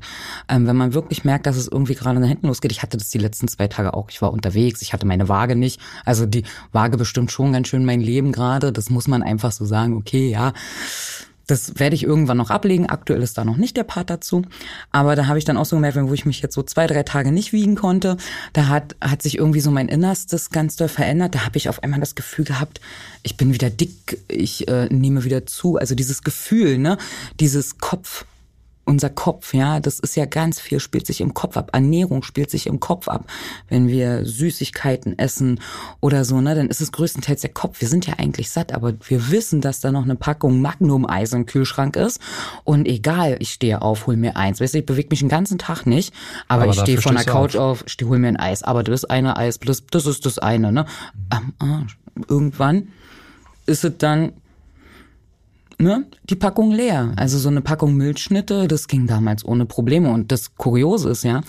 Ähm, 0.50 0.68
wenn 0.68 0.76
man 0.76 0.94
wirklich 0.94 1.24
merkt, 1.24 1.46
dass 1.46 1.56
es 1.56 1.68
irgendwie 1.68 1.96
gerade 1.96 2.20
nach 2.20 2.28
hinten 2.28 2.48
losgeht. 2.48 2.72
Ich 2.72 2.84
hatte 2.84 2.98
das 2.98 3.10
die 3.10 3.18
letzten 3.18 3.48
zwei 3.48 3.68
Tage 3.68 3.94
auch. 3.94 4.10
Ich 4.10 4.22
war 4.22 4.32
unterwegs. 4.32 4.82
Ich 4.82 4.94
hatte 4.94 5.08
meine 5.08 5.30
Waage 5.30 5.56
nicht. 5.56 5.80
Also 6.06 6.26
die 6.26 6.44
Waage 6.72 6.98
bestimmt 6.98 7.32
schon 7.32 7.54
ganz 7.54 7.68
schön 7.68 7.86
mein 7.86 8.02
Leben 8.02 8.32
gerade. 8.32 8.72
Das 8.72 8.90
muss 8.90 9.08
man 9.08 9.24
einfach 9.24 9.52
so 9.52 9.66
sagen. 9.66 9.96
Okay, 9.96 10.30
ja 10.30 10.54
das 11.48 11.80
werde 11.80 11.96
ich 11.96 12.04
irgendwann 12.04 12.38
noch 12.38 12.50
ablegen. 12.50 12.88
Aktuell 12.88 13.24
ist 13.24 13.38
da 13.38 13.46
noch 13.46 13.58
nicht 13.58 13.78
der 13.78 13.84
Part 13.84 14.10
dazu. 14.10 14.44
Aber 14.92 15.16
da 15.16 15.28
habe 15.28 15.40
ich 15.40 15.46
dann 15.46 15.58
auch 15.58 15.66
so 15.66 15.78
gemerkt, 15.78 15.98
wo 15.98 16.14
ich 16.14 16.26
mich 16.26 16.42
jetzt 16.42 16.54
so 16.54 16.62
zwei, 16.62 16.88
drei 16.88 17.04
Tage 17.04 17.32
nicht 17.32 17.54
wiegen 17.54 17.76
konnte, 17.76 18.18
da 18.54 18.68
hat, 18.68 18.96
hat 19.02 19.22
sich 19.22 19.38
irgendwie 19.38 19.62
so 19.62 19.72
mein 19.72 19.88
Innerstes 19.88 20.50
ganz 20.50 20.76
doll 20.76 20.90
verändert. 20.90 21.36
Da 21.36 21.46
habe 21.46 21.58
ich 21.58 21.70
auf 21.70 21.84
einmal 21.84 22.02
das 22.02 22.16
Gefühl 22.16 22.46
gehabt, 22.46 22.82
ich 23.24 23.38
bin 23.38 23.54
wieder 23.54 23.70
dick, 23.70 24.20
ich 24.28 24.68
äh, 24.68 24.88
nehme 24.88 25.24
wieder 25.24 25.46
zu. 25.46 25.78
Also 25.78 25.96
dieses 25.96 26.22
Gefühl, 26.22 26.78
ne, 26.78 26.98
dieses 27.40 27.78
Kopf 27.78 28.26
unser 28.88 29.10
Kopf, 29.10 29.54
ja, 29.54 29.80
das 29.80 30.00
ist 30.00 30.16
ja 30.16 30.26
ganz 30.26 30.60
viel, 30.60 30.80
spielt 30.80 31.06
sich 31.06 31.20
im 31.20 31.34
Kopf 31.34 31.58
ab. 31.58 31.72
Ernährung 31.74 32.24
spielt 32.24 32.50
sich 32.50 32.68
im 32.68 32.80
Kopf 32.80 33.10
ab. 33.10 33.26
Wenn 33.68 33.90
wir 33.90 34.26
Süßigkeiten 34.26 35.20
essen 35.20 35.60
oder 36.00 36.24
so, 36.24 36.40
ne, 36.40 36.56
dann 36.56 36.70
ist 36.70 36.80
es 36.80 36.94
größtenteils 36.94 37.42
der 37.42 37.52
Kopf. 37.52 37.82
Wir 37.82 37.90
sind 37.90 38.08
ja 38.08 38.14
eigentlich 38.18 38.50
satt, 38.50 38.74
aber 38.74 38.94
wir 39.08 39.30
wissen, 39.30 39.60
dass 39.60 39.82
da 39.82 39.92
noch 39.92 40.04
eine 40.04 40.16
Packung 40.16 40.62
Magnum-Eis 40.62 41.34
im 41.34 41.46
Kühlschrank 41.46 41.98
ist. 41.98 42.22
Und 42.64 42.88
egal, 42.88 43.36
ich 43.40 43.52
stehe 43.52 43.82
auf, 43.82 44.08
hol 44.08 44.16
mir 44.16 44.38
eins. 44.38 44.62
Weißt 44.62 44.74
du, 44.74 44.80
ich 44.80 44.86
bewege 44.86 45.10
mich 45.10 45.20
den 45.20 45.30
ganzen 45.30 45.58
Tag 45.58 45.86
nicht, 45.86 46.14
aber, 46.48 46.64
aber 46.64 46.72
ich 46.72 46.80
stehe 46.80 47.02
von 47.02 47.16
der 47.16 47.26
Couch 47.26 47.58
auf, 47.58 47.82
auf 47.82 47.90
stehe, 47.90 48.10
hol 48.10 48.20
mir 48.20 48.30
ein 48.30 48.38
Eis. 48.38 48.64
Aber 48.64 48.84
das 48.84 49.04
eine 49.04 49.36
Eis, 49.36 49.60
das, 49.60 49.84
das 49.92 50.06
ist 50.06 50.26
das 50.26 50.40
eine, 50.40 50.72
ne? 50.72 50.86
Am 51.30 51.54
Arsch. 51.60 51.98
Irgendwann 52.30 52.88
ist 53.66 53.84
es 53.84 53.98
dann 53.98 54.32
ne, 55.80 56.06
die 56.30 56.36
Packung 56.36 56.72
leer. 56.72 57.14
Also 57.16 57.38
so 57.38 57.50
eine 57.50 57.62
Packung 57.62 57.96
Milchschnitte, 57.96 58.68
das 58.68 58.88
ging 58.88 59.08
damals 59.08 59.46
ohne 59.46 59.66
Probleme. 59.66 60.12
Und 60.12 60.32
das 60.32 60.56
Kuriose 60.56 61.10
ist 61.10 61.24
ja, 61.24 61.42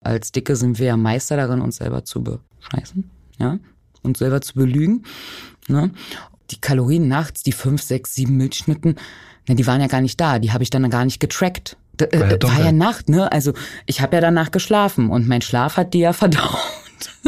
als 0.00 0.32
Dicke 0.32 0.56
sind 0.56 0.78
wir 0.78 0.86
ja 0.86 0.96
Meister 0.96 1.36
darin, 1.36 1.60
uns 1.60 1.76
selber 1.76 2.04
zu 2.04 2.22
bescheißen, 2.22 3.10
ja, 3.38 3.58
uns 4.02 4.18
selber 4.18 4.40
zu 4.40 4.54
belügen. 4.54 5.04
Ne? 5.68 5.90
Die 6.50 6.60
Kalorien 6.60 7.08
nachts, 7.08 7.42
die 7.42 7.52
fünf, 7.52 7.82
sechs, 7.82 8.14
sieben 8.14 8.36
Milchschnitten, 8.36 8.96
ne, 9.48 9.54
die 9.54 9.66
waren 9.66 9.80
ja 9.80 9.86
gar 9.86 10.00
nicht 10.00 10.20
da. 10.20 10.38
Die 10.38 10.52
habe 10.52 10.62
ich 10.62 10.70
dann 10.70 10.88
gar 10.90 11.04
nicht 11.04 11.20
getrackt. 11.20 11.76
D 12.00 12.08
war 12.18 12.30
ja, 12.30 12.42
war 12.42 12.64
ja 12.64 12.72
Nacht, 12.72 13.10
ne? 13.10 13.30
Also 13.30 13.52
ich 13.84 14.00
habe 14.00 14.16
ja 14.16 14.22
danach 14.22 14.50
geschlafen 14.50 15.10
und 15.10 15.28
mein 15.28 15.42
Schlaf 15.42 15.76
hat 15.76 15.92
die 15.92 16.00
ja 16.00 16.12
verdaut. 16.14 16.58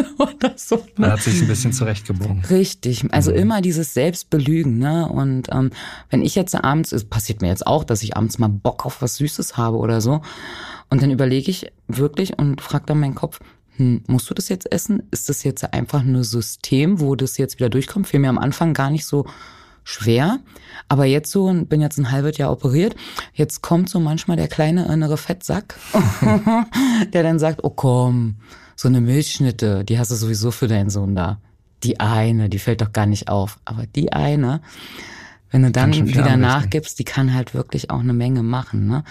oder 0.19 0.53
so. 0.57 0.77
Ne? 0.97 1.07
Er 1.07 1.13
hat 1.13 1.23
sich 1.23 1.41
ein 1.41 1.49
bisschen 1.49 1.73
zurechtgebogen. 1.73 2.45
Richtig, 2.51 3.05
also 3.13 3.31
mhm. 3.31 3.39
immer 3.39 3.61
dieses 3.61 3.95
Selbstbelügen. 3.95 4.79
Ne? 4.79 5.09
Und 5.09 5.49
ähm, 5.53 5.71
wenn 6.11 6.23
ich 6.23 6.35
jetzt 6.35 6.55
abends, 6.55 6.93
es 6.93 7.05
passiert 7.05 7.43
mir 7.43 7.49
jetzt 7.49 7.67
auch, 7.67 7.85
dass 7.85 8.03
ich 8.03 8.17
abends 8.17 8.39
mal 8.39 8.49
Bock 8.49 8.87
auf 8.87 9.03
was 9.03 9.17
Süßes 9.17 9.57
habe 9.57 9.79
oder 9.79 10.01
so. 10.01 10.21
Und 10.91 11.03
dann 11.03 11.11
überlege 11.11 11.51
ich 11.51 11.73
wirklich 11.89 12.39
und 12.39 12.61
frage 12.61 12.87
dann 12.87 13.01
meinen 13.01 13.15
Kopf, 13.15 13.41
hm, 13.77 14.03
musst 14.07 14.31
du 14.31 14.35
das 14.35 14.49
jetzt 14.49 14.71
essen? 14.71 15.03
Ist 15.11 15.29
das 15.29 15.43
jetzt 15.43 15.73
einfach 15.73 16.03
nur 16.03 16.25
System, 16.25 17.01
wo 17.01 17.17
das 17.17 17.39
jetzt 17.39 17.59
wieder 17.59 17.69
durchkommt? 17.69 18.07
Fiel 18.07 18.21
mir 18.21 18.29
am 18.29 18.39
Anfang 18.39 18.75
gar 18.75 18.91
nicht 18.91 19.07
so 19.07 19.27
schwer. 19.85 20.41
Aber 20.89 21.05
jetzt 21.05 21.31
so, 21.31 21.53
bin 21.53 21.81
jetzt 21.81 21.99
ein 21.99 22.11
halbes 22.11 22.39
Jahr 22.39 22.51
operiert, 22.51 22.97
jetzt 23.35 23.63
kommt 23.63 23.89
so 23.89 24.01
manchmal 24.01 24.37
der 24.37 24.49
kleine 24.49 24.87
innere 24.87 25.17
Fettsack, 25.17 25.77
der 27.13 27.23
dann 27.23 27.39
sagt, 27.39 27.63
oh 27.63 27.71
komm, 27.71 28.37
so 28.77 28.89
eine 28.89 29.01
Milchschnitte, 29.01 29.85
die 29.85 29.99
hast 29.99 30.11
du 30.11 30.15
sowieso 30.17 30.51
für 30.51 30.69
deinen 30.69 30.91
Sohn 30.91 31.15
da. 31.15 31.41
Die 31.83 32.01
eine, 32.01 32.49
die 32.49 32.59
fällt 32.59 32.81
doch 32.81 32.93
gar 32.93 33.07
nicht 33.07 33.29
auf. 33.29 33.59
Aber 33.65 33.87
die 33.87 34.13
eine, 34.13 34.61
wenn 35.51 35.63
du 35.63 35.71
dann 35.71 35.93
wieder 35.93 36.37
nachgibst, 36.37 36.99
die 36.99 37.05
kann 37.05 37.35
halt 37.35 37.55
wirklich 37.55 37.91
auch 37.91 38.01
eine 38.01 38.13
Menge 38.13 38.43
machen. 38.43 38.87
Ne? 38.87 39.05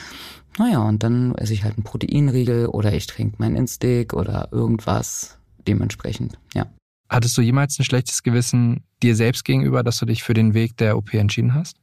Naja, 0.57 0.79
und 0.79 1.03
dann 1.03 1.35
esse 1.35 1.53
ich 1.53 1.63
halt 1.63 1.75
einen 1.77 1.83
Proteinriegel 1.83 2.67
oder 2.67 2.93
ich 2.93 3.07
trinke 3.07 3.35
mein 3.39 3.55
Instick 3.55 4.13
oder 4.13 4.49
irgendwas 4.51 5.37
dementsprechend, 5.67 6.37
ja. 6.53 6.67
Hattest 7.09 7.37
du 7.37 7.41
jemals 7.41 7.77
ein 7.77 7.85
schlechtes 7.85 8.23
Gewissen 8.23 8.83
dir 9.01 9.15
selbst 9.15 9.45
gegenüber, 9.45 9.83
dass 9.83 9.99
du 9.99 10.05
dich 10.05 10.23
für 10.23 10.33
den 10.33 10.53
Weg 10.53 10.77
der 10.77 10.97
OP 10.97 11.13
entschieden 11.13 11.53
hast? 11.53 11.77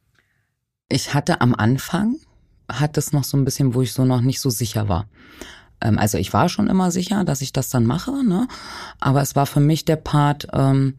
Ich 0.89 1.13
hatte 1.13 1.39
am 1.41 1.55
Anfang, 1.55 2.17
hat 2.69 2.97
es 2.97 3.13
noch 3.13 3.23
so 3.23 3.37
ein 3.37 3.45
bisschen, 3.45 3.73
wo 3.73 3.81
ich 3.81 3.93
so 3.93 4.03
noch 4.03 4.21
nicht 4.21 4.41
so 4.41 4.49
sicher 4.49 4.89
war. 4.89 5.07
Ähm, 5.81 5.97
also 5.97 6.17
ich 6.17 6.33
war 6.33 6.49
schon 6.49 6.67
immer 6.67 6.91
sicher, 6.91 7.23
dass 7.23 7.41
ich 7.41 7.53
das 7.53 7.69
dann 7.69 7.85
mache, 7.85 8.23
ne? 8.23 8.47
Aber 8.99 9.21
es 9.21 9.35
war 9.35 9.45
für 9.45 9.59
mich 9.59 9.85
der 9.85 9.97
Part, 9.97 10.47
ähm, 10.53 10.95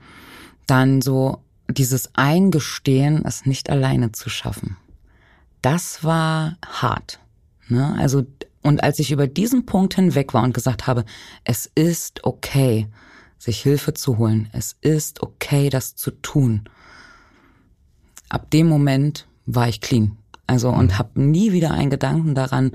dann 0.67 1.03
so 1.03 1.43
dieses 1.69 2.11
Eingestehen, 2.15 3.25
es 3.25 3.47
nicht 3.47 3.71
alleine 3.71 4.13
zu 4.13 4.31
schaffen. 4.31 4.77
Das 5.61 6.05
war 6.05 6.57
hart. 6.67 7.21
Ne? 7.69 7.95
Also, 7.99 8.25
und 8.63 8.83
als 8.83 8.99
ich 8.99 9.13
über 9.13 9.27
diesen 9.27 9.67
Punkt 9.67 9.95
hinweg 9.95 10.35
war 10.35 10.43
und 10.43 10.55
gesagt 10.55 10.87
habe, 10.87 11.05
es 11.45 11.71
ist 11.75 12.25
okay, 12.25 12.89
sich 13.39 13.61
Hilfe 13.61 13.95
zu 13.95 14.19
holen, 14.19 14.49
es 14.53 14.77
ist 14.81 15.23
okay, 15.23 15.69
das 15.69 15.97
zu 15.97 16.11
tun. 16.11 16.65
Ab 18.29 18.51
dem 18.51 18.69
Moment 18.69 19.27
war 19.47 19.69
ich 19.69 19.81
clean. 19.81 20.17
Also 20.53 20.69
und 20.69 20.89
mhm. 20.89 20.99
habe 20.99 21.19
nie 21.19 21.53
wieder 21.53 21.71
einen 21.71 21.89
Gedanken 21.89 22.35
daran 22.35 22.73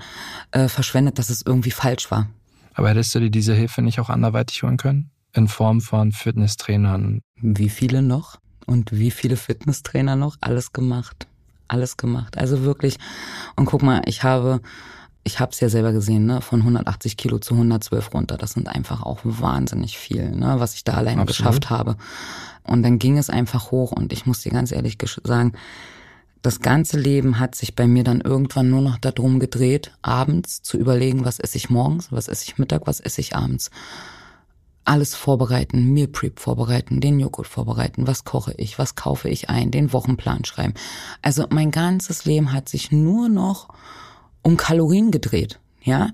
äh, 0.49 0.67
verschwendet, 0.67 1.19
dass 1.19 1.29
es 1.29 1.43
irgendwie 1.45 1.69
falsch 1.69 2.09
war. 2.09 2.27
Aber 2.73 2.89
hättest 2.89 3.13
du 3.13 3.19
dir 3.19 3.29
diese 3.29 3.53
Hilfe 3.53 3.83
nicht 3.83 3.99
auch 3.99 4.09
anderweitig 4.09 4.63
holen 4.63 4.77
können? 4.77 5.11
In 5.33 5.47
Form 5.47 5.81
von 5.81 6.11
Fitnesstrainern? 6.11 7.21
Wie 7.39 7.69
viele 7.69 8.01
noch? 8.01 8.37
Und 8.65 8.91
wie 8.91 9.11
viele 9.11 9.37
Fitnesstrainer 9.37 10.15
noch? 10.15 10.37
Alles 10.41 10.73
gemacht. 10.73 11.27
Alles 11.67 11.97
gemacht. 11.97 12.39
Also 12.39 12.63
wirklich. 12.63 12.97
Und 13.55 13.65
guck 13.65 13.83
mal, 13.83 14.01
ich 14.05 14.23
habe, 14.23 14.59
ich 15.23 15.39
habe 15.39 15.51
es 15.51 15.59
ja 15.59 15.69
selber 15.69 15.93
gesehen, 15.93 16.25
ne, 16.25 16.41
von 16.41 16.61
180 16.61 17.15
Kilo 17.15 17.37
zu 17.37 17.53
112 17.53 18.11
runter. 18.11 18.37
Das 18.37 18.53
sind 18.53 18.69
einfach 18.69 19.03
auch 19.03 19.19
wahnsinnig 19.23 19.99
viel, 19.99 20.31
ne, 20.31 20.55
was 20.57 20.73
ich 20.73 20.83
da 20.83 20.93
alleine 20.93 21.21
Absolut. 21.21 21.27
geschafft 21.27 21.69
habe. 21.69 21.95
Und 22.63 22.81
dann 22.81 22.97
ging 22.97 23.19
es 23.19 23.29
einfach 23.29 23.69
hoch. 23.69 23.91
Und 23.91 24.13
ich 24.13 24.25
muss 24.25 24.41
dir 24.41 24.51
ganz 24.51 24.71
ehrlich 24.71 24.97
sagen, 25.23 25.53
das 26.41 26.59
ganze 26.59 26.99
Leben 26.99 27.39
hat 27.39 27.55
sich 27.55 27.75
bei 27.75 27.87
mir 27.87 28.03
dann 28.03 28.21
irgendwann 28.21 28.69
nur 28.69 28.81
noch 28.81 28.97
darum 28.97 29.39
gedreht, 29.39 29.91
abends 30.01 30.61
zu 30.61 30.77
überlegen, 30.77 31.25
was 31.25 31.39
esse 31.39 31.57
ich 31.57 31.69
morgens, 31.69 32.11
was 32.11 32.27
esse 32.27 32.45
ich 32.45 32.57
Mittag, 32.57 32.87
was 32.87 32.99
esse 32.99 33.21
ich 33.21 33.35
abends. 33.35 33.71
Alles 34.85 35.15
vorbereiten, 35.15 35.91
Meal 35.91 36.07
Prep 36.07 36.39
vorbereiten, 36.39 37.01
den 37.01 37.19
Joghurt 37.19 37.47
vorbereiten, 37.47 38.07
was 38.07 38.23
koche 38.23 38.53
ich, 38.57 38.79
was 38.79 38.95
kaufe 38.95 39.27
ich 39.27 39.49
ein, 39.49 39.71
den 39.71 39.91
Wochenplan 39.91 40.45
schreiben. 40.45 40.73
Also 41.21 41.45
mein 41.49 41.71
ganzes 41.71 42.23
Leben 42.25 42.53
hat 42.53 42.69
sich 42.69 42.91
nur 42.91 43.27
noch 43.27 43.67
um 44.41 44.55
Kalorien 44.55 45.11
gedreht. 45.11 45.59
Ja, 45.87 46.09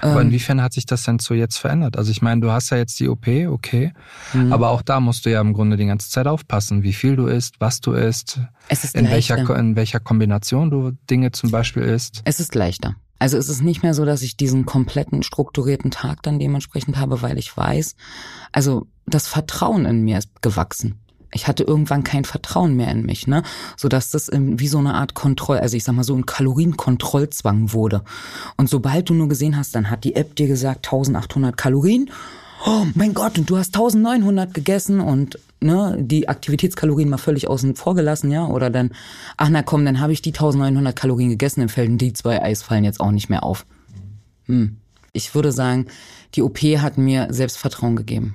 aber 0.00 0.20
ähm, 0.20 0.28
inwiefern 0.28 0.60
hat 0.60 0.72
sich 0.72 0.86
das 0.86 1.04
denn 1.04 1.18
zu 1.18 1.34
jetzt 1.34 1.56
verändert? 1.56 1.96
Also 1.96 2.10
ich 2.10 2.20
meine, 2.20 2.40
du 2.40 2.50
hast 2.50 2.70
ja 2.70 2.76
jetzt 2.76 3.00
die 3.00 3.08
OP, 3.08 3.26
okay, 3.26 3.92
mhm. 4.32 4.52
aber 4.52 4.70
auch 4.70 4.82
da 4.82 5.00
musst 5.00 5.24
du 5.24 5.30
ja 5.30 5.40
im 5.40 5.52
Grunde 5.52 5.76
die 5.76 5.86
ganze 5.86 6.10
Zeit 6.10 6.26
aufpassen, 6.26 6.82
wie 6.82 6.92
viel 6.92 7.16
du 7.16 7.26
isst, 7.26 7.60
was 7.60 7.80
du 7.80 7.92
isst, 7.92 8.40
es 8.68 8.84
ist 8.84 8.94
in 8.94 9.08
welcher 9.08 9.38
in 9.56 9.76
welcher 9.76 10.00
Kombination 10.00 10.70
du 10.70 10.92
Dinge 11.10 11.32
zum 11.32 11.50
Beispiel 11.50 11.82
isst. 11.82 12.22
Es 12.24 12.40
ist 12.40 12.54
leichter. 12.54 12.96
Also 13.18 13.38
es 13.38 13.48
ist 13.48 13.62
nicht 13.62 13.82
mehr 13.82 13.94
so, 13.94 14.04
dass 14.04 14.22
ich 14.22 14.36
diesen 14.36 14.66
kompletten 14.66 15.22
strukturierten 15.22 15.90
Tag 15.90 16.22
dann 16.22 16.38
dementsprechend 16.38 16.98
habe, 16.98 17.22
weil 17.22 17.38
ich 17.38 17.56
weiß, 17.56 17.94
also 18.52 18.86
das 19.06 19.26
Vertrauen 19.26 19.86
in 19.86 20.02
mir 20.02 20.18
ist 20.18 20.42
gewachsen 20.42 20.98
ich 21.34 21.48
hatte 21.48 21.64
irgendwann 21.64 22.04
kein 22.04 22.24
Vertrauen 22.24 22.76
mehr 22.76 22.90
in 22.90 23.04
mich, 23.04 23.26
ne, 23.26 23.42
so 23.76 23.88
dass 23.88 24.10
das 24.10 24.30
wie 24.32 24.68
so 24.68 24.78
eine 24.78 24.94
Art 24.94 25.14
Kontroll, 25.14 25.58
also 25.58 25.76
ich 25.76 25.84
sag 25.84 25.94
mal 25.94 26.04
so 26.04 26.14
ein 26.14 26.26
Kalorienkontrollzwang 26.26 27.72
wurde. 27.72 28.02
Und 28.56 28.70
sobald 28.70 29.10
du 29.10 29.14
nur 29.14 29.28
gesehen 29.28 29.56
hast, 29.56 29.74
dann 29.74 29.90
hat 29.90 30.04
die 30.04 30.14
App 30.14 30.36
dir 30.36 30.46
gesagt 30.46 30.86
1800 30.86 31.56
Kalorien. 31.56 32.10
Oh 32.66 32.86
mein 32.94 33.12
Gott, 33.12 33.36
und 33.36 33.50
du 33.50 33.58
hast 33.58 33.74
1900 33.76 34.54
gegessen 34.54 35.00
und 35.00 35.38
ne, 35.60 35.96
die 36.00 36.28
Aktivitätskalorien 36.28 37.10
mal 37.10 37.18
völlig 37.18 37.48
außen 37.48 37.74
vor 37.74 37.94
gelassen, 37.94 38.30
ja, 38.30 38.46
oder 38.46 38.70
dann, 38.70 38.92
ach 39.36 39.48
na 39.50 39.62
komm, 39.62 39.84
dann 39.84 40.00
habe 40.00 40.12
ich 40.12 40.22
die 40.22 40.32
1900 40.32 40.96
Kalorien 40.96 41.30
gegessen, 41.30 41.60
dann 41.60 41.68
fällen 41.68 41.98
die 41.98 42.12
zwei 42.12 42.40
Eisfallen 42.40 42.84
jetzt 42.84 43.00
auch 43.00 43.10
nicht 43.10 43.28
mehr 43.28 43.42
auf. 43.42 43.66
Hm. 44.46 44.76
Ich 45.12 45.34
würde 45.34 45.52
sagen, 45.52 45.86
die 46.34 46.42
OP 46.42 46.58
hat 46.58 46.96
mir 46.96 47.28
Selbstvertrauen 47.30 47.96
gegeben 47.96 48.34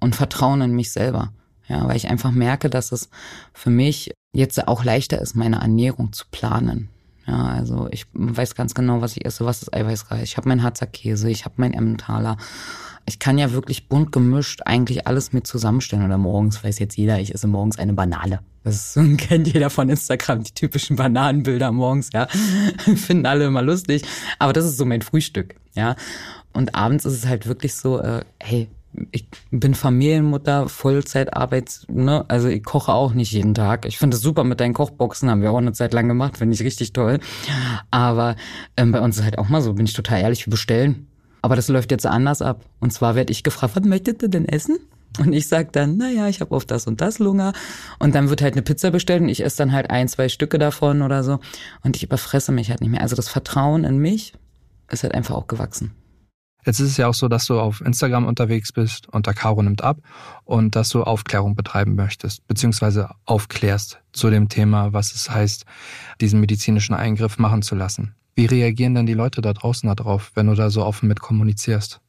und 0.00 0.16
Vertrauen 0.16 0.60
in 0.62 0.72
mich 0.72 0.90
selber. 0.90 1.32
Ja, 1.68 1.86
weil 1.86 1.96
ich 1.96 2.08
einfach 2.08 2.32
merke, 2.32 2.68
dass 2.68 2.92
es 2.92 3.08
für 3.52 3.70
mich 3.70 4.12
jetzt 4.32 4.66
auch 4.66 4.84
leichter 4.84 5.20
ist, 5.20 5.36
meine 5.36 5.60
Ernährung 5.60 6.12
zu 6.12 6.24
planen. 6.30 6.88
Ja, 7.26 7.46
also 7.46 7.88
ich 7.90 8.06
weiß 8.14 8.54
ganz 8.54 8.74
genau, 8.74 9.00
was 9.00 9.16
ich 9.16 9.24
esse, 9.24 9.44
was 9.44 9.62
ist 9.62 9.72
eiweißreich. 9.72 10.22
Ich 10.22 10.36
habe 10.36 10.48
meinen 10.48 10.62
Harzer 10.62 10.86
Käse, 10.86 11.30
ich 11.30 11.44
habe 11.44 11.54
meinen 11.58 11.74
Emmentaler. 11.74 12.36
Ich 13.06 13.18
kann 13.18 13.38
ja 13.38 13.52
wirklich 13.52 13.88
bunt 13.88 14.12
gemischt 14.12 14.62
eigentlich 14.64 15.06
alles 15.06 15.32
mit 15.32 15.46
zusammenstellen. 15.46 16.04
Oder 16.04 16.18
morgens 16.18 16.62
weiß 16.62 16.78
jetzt 16.78 16.96
jeder, 16.96 17.20
ich 17.20 17.34
esse 17.34 17.46
morgens 17.46 17.78
eine 17.78 17.92
Banane. 17.92 18.40
Das 18.64 18.98
kennt 19.18 19.52
jeder 19.52 19.70
von 19.70 19.88
Instagram, 19.88 20.42
die 20.42 20.52
typischen 20.52 20.96
Bananenbilder 20.96 21.70
morgens, 21.72 22.10
ja. 22.12 22.26
Finden 22.96 23.26
alle 23.26 23.46
immer 23.46 23.62
lustig. 23.62 24.02
Aber 24.38 24.52
das 24.52 24.64
ist 24.64 24.76
so 24.76 24.84
mein 24.84 25.02
Frühstück, 25.02 25.56
ja. 25.74 25.96
Und 26.52 26.74
abends 26.74 27.04
ist 27.04 27.14
es 27.14 27.26
halt 27.26 27.46
wirklich 27.46 27.74
so, 27.74 28.00
äh, 28.00 28.24
hey, 28.40 28.68
ich 29.10 29.26
bin 29.50 29.74
Familienmutter, 29.74 30.68
Vollzeitarbeit, 30.68 31.86
ne? 31.88 32.24
Also 32.28 32.48
ich 32.48 32.62
koche 32.62 32.92
auch 32.92 33.14
nicht 33.14 33.32
jeden 33.32 33.54
Tag. 33.54 33.86
Ich 33.86 33.98
finde 33.98 34.16
es 34.16 34.22
super 34.22 34.44
mit 34.44 34.60
deinen 34.60 34.74
Kochboxen, 34.74 35.30
haben 35.30 35.42
wir 35.42 35.50
auch 35.50 35.58
eine 35.58 35.72
Zeit 35.72 35.94
lang 35.94 36.08
gemacht, 36.08 36.38
finde 36.38 36.54
ich 36.54 36.62
richtig 36.62 36.92
toll. 36.92 37.18
Aber 37.90 38.36
ähm, 38.76 38.92
bei 38.92 39.00
uns 39.00 39.16
ist 39.16 39.24
halt 39.24 39.38
auch 39.38 39.48
mal 39.48 39.62
so, 39.62 39.72
bin 39.72 39.86
ich 39.86 39.94
total 39.94 40.20
ehrlich, 40.20 40.46
wir 40.46 40.50
bestellen. 40.50 41.06
Aber 41.40 41.56
das 41.56 41.68
läuft 41.68 41.90
jetzt 41.90 42.06
anders 42.06 42.42
ab. 42.42 42.64
Und 42.80 42.92
zwar 42.92 43.14
werde 43.14 43.32
ich 43.32 43.42
gefragt, 43.42 43.76
was 43.76 43.84
möchtet 43.84 44.22
ihr 44.22 44.28
denn 44.28 44.46
essen? 44.46 44.78
Und 45.18 45.32
ich 45.32 45.48
sag 45.48 45.72
dann, 45.72 45.96
naja, 45.96 46.28
ich 46.28 46.40
habe 46.40 46.54
auf 46.54 46.64
das 46.64 46.86
und 46.86 47.00
das 47.00 47.18
Lunger. 47.18 47.52
Und 47.98 48.14
dann 48.14 48.30
wird 48.30 48.42
halt 48.42 48.54
eine 48.54 48.62
Pizza 48.62 48.90
bestellt 48.90 49.22
und 49.22 49.28
ich 49.28 49.44
esse 49.44 49.58
dann 49.58 49.72
halt 49.72 49.90
ein, 49.90 50.08
zwei 50.08 50.28
Stücke 50.28 50.58
davon 50.58 51.02
oder 51.02 51.22
so. 51.22 51.40
Und 51.82 51.96
ich 51.96 52.02
überfresse 52.02 52.52
mich 52.52 52.70
halt 52.70 52.80
nicht 52.80 52.90
mehr. 52.90 53.02
Also 53.02 53.16
das 53.16 53.28
Vertrauen 53.28 53.84
in 53.84 53.98
mich 53.98 54.32
ist 54.90 55.02
halt 55.02 55.14
einfach 55.14 55.34
auch 55.34 55.48
gewachsen. 55.48 55.92
Jetzt 56.64 56.80
ist 56.80 56.90
es 56.90 56.96
ja 56.96 57.08
auch 57.08 57.14
so, 57.14 57.28
dass 57.28 57.46
du 57.46 57.58
auf 57.58 57.80
Instagram 57.80 58.26
unterwegs 58.26 58.72
bist 58.72 59.08
unter 59.08 59.34
Caro 59.34 59.62
nimmt 59.62 59.82
ab 59.82 59.98
und 60.44 60.76
dass 60.76 60.90
du 60.90 61.02
Aufklärung 61.02 61.54
betreiben 61.54 61.94
möchtest, 61.94 62.46
beziehungsweise 62.46 63.10
aufklärst 63.24 64.00
zu 64.12 64.30
dem 64.30 64.48
Thema, 64.48 64.92
was 64.92 65.12
es 65.14 65.30
heißt, 65.30 65.64
diesen 66.20 66.40
medizinischen 66.40 66.94
Eingriff 66.94 67.38
machen 67.38 67.62
zu 67.62 67.74
lassen. 67.74 68.14
Wie 68.34 68.46
reagieren 68.46 68.94
dann 68.94 69.06
die 69.06 69.14
Leute 69.14 69.42
da 69.42 69.52
draußen 69.52 69.92
darauf, 69.94 70.30
wenn 70.34 70.46
du 70.46 70.54
da 70.54 70.70
so 70.70 70.84
offen 70.84 71.08
mit 71.08 71.20
kommunizierst? 71.20 72.00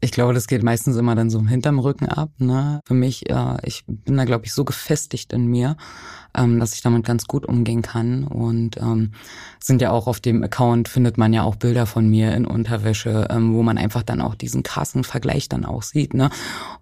Ich 0.00 0.12
glaube, 0.12 0.34
das 0.34 0.46
geht 0.46 0.62
meistens 0.62 0.96
immer 0.96 1.14
dann 1.14 1.30
so 1.30 1.44
hinterm 1.44 1.78
Rücken 1.78 2.06
ab. 2.06 2.30
Ne? 2.38 2.80
Für 2.86 2.94
mich, 2.94 3.28
äh, 3.28 3.56
ich 3.64 3.84
bin 3.86 4.16
da, 4.16 4.24
glaube 4.24 4.46
ich, 4.46 4.52
so 4.52 4.64
gefestigt 4.64 5.32
in 5.32 5.46
mir, 5.46 5.76
ähm, 6.34 6.60
dass 6.60 6.74
ich 6.74 6.82
damit 6.82 7.04
ganz 7.04 7.26
gut 7.26 7.46
umgehen 7.46 7.82
kann. 7.82 8.24
Und 8.24 8.76
ähm, 8.78 9.12
sind 9.60 9.82
ja 9.82 9.90
auch 9.90 10.06
auf 10.06 10.20
dem 10.20 10.42
Account 10.42 10.88
findet 10.88 11.18
man 11.18 11.32
ja 11.32 11.42
auch 11.42 11.56
Bilder 11.56 11.86
von 11.86 12.08
mir 12.08 12.34
in 12.34 12.46
Unterwäsche, 12.46 13.28
ähm, 13.30 13.54
wo 13.54 13.62
man 13.62 13.78
einfach 13.78 14.02
dann 14.02 14.20
auch 14.20 14.34
diesen 14.34 14.62
krassen 14.62 15.04
Vergleich 15.04 15.48
dann 15.48 15.64
auch 15.64 15.82
sieht. 15.82 16.14
Ne? 16.14 16.30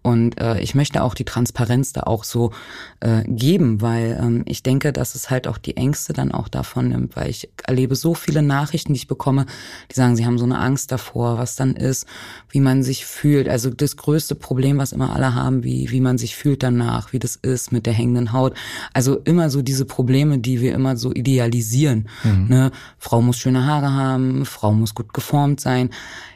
Und 0.03 0.41
äh, 0.41 0.61
ich 0.61 0.75
möchte 0.75 1.03
auch 1.03 1.15
die 1.15 1.25
Transparenz 1.25 1.93
da 1.93 2.03
auch 2.03 2.25
so 2.25 2.53
äh, 3.01 3.23
geben, 3.27 3.81
weil 3.81 4.19
ähm, 4.21 4.43
ich 4.47 4.63
denke, 4.63 4.93
dass 4.93 5.15
es 5.15 5.31
halt 5.31 5.47
auch 5.49 5.59
die 5.59 5.77
Ängste 5.77 6.13
dann 6.13 6.33
auch 6.33 6.49
davon 6.49 6.89
nimmt, 6.89 7.17
weil 7.17 7.31
ich 7.31 7.51
erlebe 7.65 7.97
so 7.97 8.15
viele 8.15 8.43
Nachrichten, 8.43 8.93
die 8.93 8.99
ich 8.99 9.09
bekomme, 9.09 9.47
die 9.91 9.95
sagen, 9.95 10.17
sie 10.17 10.27
haben 10.27 10.39
so 10.39 10.45
eine 10.45 10.59
Angst 10.59 10.93
davor, 10.93 11.39
was 11.39 11.57
dann 11.57 11.75
ist, 11.77 12.07
wie 12.51 12.61
man 12.61 12.83
sich 12.83 13.07
fühlt. 13.07 13.49
Also 13.49 13.71
das 13.71 13.97
größte 13.97 14.35
Problem, 14.35 14.79
was 14.79 14.93
immer 14.93 15.15
alle 15.15 15.35
haben, 15.35 15.65
wie, 15.65 15.91
wie 15.91 16.01
man 16.01 16.19
sich 16.19 16.37
fühlt 16.37 16.63
danach, 16.63 17.13
wie 17.13 17.19
das 17.19 17.37
ist 17.37 17.73
mit 17.73 17.87
der 17.87 17.93
hängenden 17.93 18.33
Haut. 18.33 18.55
Also 18.93 19.19
immer 19.19 19.36
immer 19.37 19.51
so 19.51 19.61
diese 19.61 19.85
Probleme, 19.85 20.39
die 20.39 20.63
wir 20.63 20.75
immer 20.75 20.97
so 20.97 21.13
idealisieren. 21.13 22.09
Mhm. 22.25 22.47
Ne? 22.49 22.71
Frau 22.99 23.21
muss 23.21 23.37
schöne 23.37 23.67
Haare 23.67 23.93
haben, 23.93 24.47
Frau 24.47 24.73
muss 24.73 24.95
gut 24.95 25.13
geformt 25.13 25.61
sein. 25.61 25.91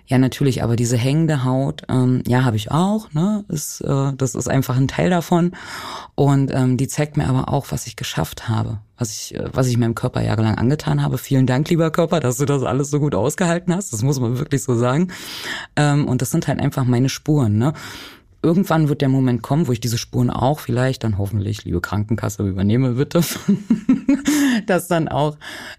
Ja, 0.07 0.19
natürlich, 0.19 0.63
aber 0.63 0.77
diese 0.77 0.99
hängende 0.99 1.45
Haut, 1.45 1.85
ähm, 1.89 2.23
ja, 2.27 2.45
habe 2.45 2.57
ich 2.57 2.71
auch. 2.71 3.11
Ne? 3.13 3.45
Ist, 3.49 3.81
äh, 3.81 4.13
das 4.17 4.35
ist 4.35 4.49
einfach 4.49 4.77
ein 4.77 4.89
Teil 4.89 5.09
davon. 5.09 5.53
Und 6.15 6.51
ähm, 6.53 6.77
die 6.77 6.89
zeigt 6.89 7.17
mir 7.17 7.27
aber 7.27 7.49
auch, 7.49 7.67
was 7.71 7.87
ich 7.87 7.97
geschafft 7.97 8.49
habe, 8.49 8.81
was 8.99 9.13
ich, 9.13 9.37
äh, 9.37 9.45
was 9.53 9.69
ich 9.69 9.79
meinem 9.79 9.95
Körper 9.95 10.21
jahrelang 10.21 10.57
angetan 10.57 11.03
habe. 11.03 11.17
Vielen 11.17 11.47
Dank, 11.47 11.71
lieber 11.71 11.91
Körper, 11.91 12.21
dass 12.21 12.37
du 12.37 12.45
das 12.45 12.65
alles 12.65 12.91
so 12.91 12.99
gut 12.99 13.15
ausgehalten 13.15 13.75
hast. 13.75 13.93
Das 13.93 14.03
muss 14.03 14.21
man 14.21 14.39
wirklich 14.39 14.63
so 14.63 14.75
sagen. 14.75 15.13
Ähm, 15.77 16.07
und 16.07 16.21
das 16.21 16.33
sind 16.33 16.49
halt 16.49 16.61
einfach 16.61 16.85
meine 16.85 17.09
Spuren. 17.09 17.57
Ne? 17.57 17.73
Irgendwann 18.43 18.89
wird 18.89 19.01
der 19.03 19.09
Moment 19.09 19.43
kommen, 19.43 19.67
wo 19.67 19.73
ich 19.73 19.81
diese 19.81 19.99
Spuren 19.99 20.31
auch 20.31 20.61
vielleicht 20.61 21.05
dann 21.05 21.19
hoffentlich, 21.19 21.65
liebe 21.65 21.81
Krankenkasse, 21.81 22.47
übernehme 22.47 22.93
bitte, 22.93 23.23
das 24.67 24.89
dann 24.89 25.09
auch 25.09 25.37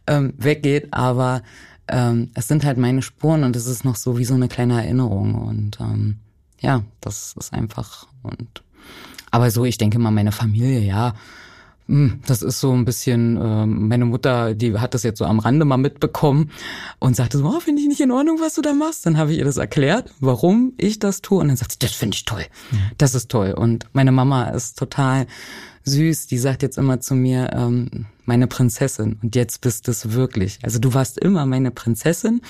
ähm, 0.08 0.34
weggeht. 0.38 0.90
Aber 0.92 1.42
ähm, 1.88 2.30
es 2.34 2.48
sind 2.48 2.64
halt 2.64 2.78
meine 2.78 3.02
Spuren 3.02 3.44
und 3.44 3.56
es 3.56 3.66
ist 3.66 3.84
noch 3.84 3.96
so 3.96 4.18
wie 4.18 4.26
so 4.26 4.36
eine 4.36 4.48
kleine 4.48 4.84
Erinnerung. 4.84 5.36
Und 5.36 5.80
ähm, 5.80 6.18
ja, 6.60 6.84
das 7.02 7.36
ist 7.40 7.54
einfach 7.54 8.08
und 8.24 8.64
aber 9.32 9.50
so, 9.50 9.64
ich 9.64 9.78
denke 9.78 9.98
mal, 9.98 10.12
meine 10.12 10.34
Familie, 10.34 10.82
ja, 10.82 11.16
das 12.26 12.42
ist 12.42 12.60
so 12.60 12.72
ein 12.72 12.86
bisschen, 12.86 13.38
äh, 13.38 13.66
meine 13.66 14.06
Mutter, 14.06 14.54
die 14.54 14.78
hat 14.78 14.94
das 14.94 15.04
jetzt 15.04 15.20
so 15.20 15.26
am 15.26 15.40
Rande 15.40 15.66
mal 15.66 15.78
mitbekommen 15.78 16.52
und 17.00 17.16
sagte 17.16 17.38
so, 17.38 17.46
oh, 17.46 17.60
finde 17.60 17.82
ich 17.82 17.88
nicht 17.88 18.00
in 18.00 18.12
Ordnung, 18.12 18.40
was 18.40 18.56
du 18.56 18.62
da 18.62 18.74
machst. 18.74 19.06
Dann 19.06 19.18
habe 19.18 19.32
ich 19.34 19.40
ihr 19.40 19.46
das 19.46 19.58
erklärt, 19.58 20.12
warum 20.20 20.74
ich 20.78 21.00
das 21.00 21.22
tue. 21.22 21.40
Und 21.40 21.50
dann 21.50 21.58
sagt 21.58 21.74
sie, 21.74 21.80
das 21.80 21.92
finde 21.92 22.16
ich 22.16 22.26
toll. 22.26 22.46
Das 22.98 23.14
ist 23.14 23.30
toll. 23.30 23.52
Und 23.52 23.88
meine 23.94 24.12
Mama 24.12 24.46
ist 24.50 24.80
total 24.80 25.28
süß. 25.86 26.28
Die 26.28 26.38
sagt 26.38 26.62
jetzt 26.62 26.78
immer 26.78 27.00
zu 27.00 27.16
mir, 27.16 27.52
ähm, 27.54 28.08
meine 28.26 28.48
Prinzessin. 28.48 29.20
Und 29.22 29.36
jetzt 29.36 29.62
bist 29.62 29.88
es 29.88 30.14
wirklich. 30.14 30.60
Also 30.64 30.80
du 30.80 30.94
warst 30.94 31.18
immer 31.18 31.46
meine 31.46 31.72
Prinzessin 31.72 32.42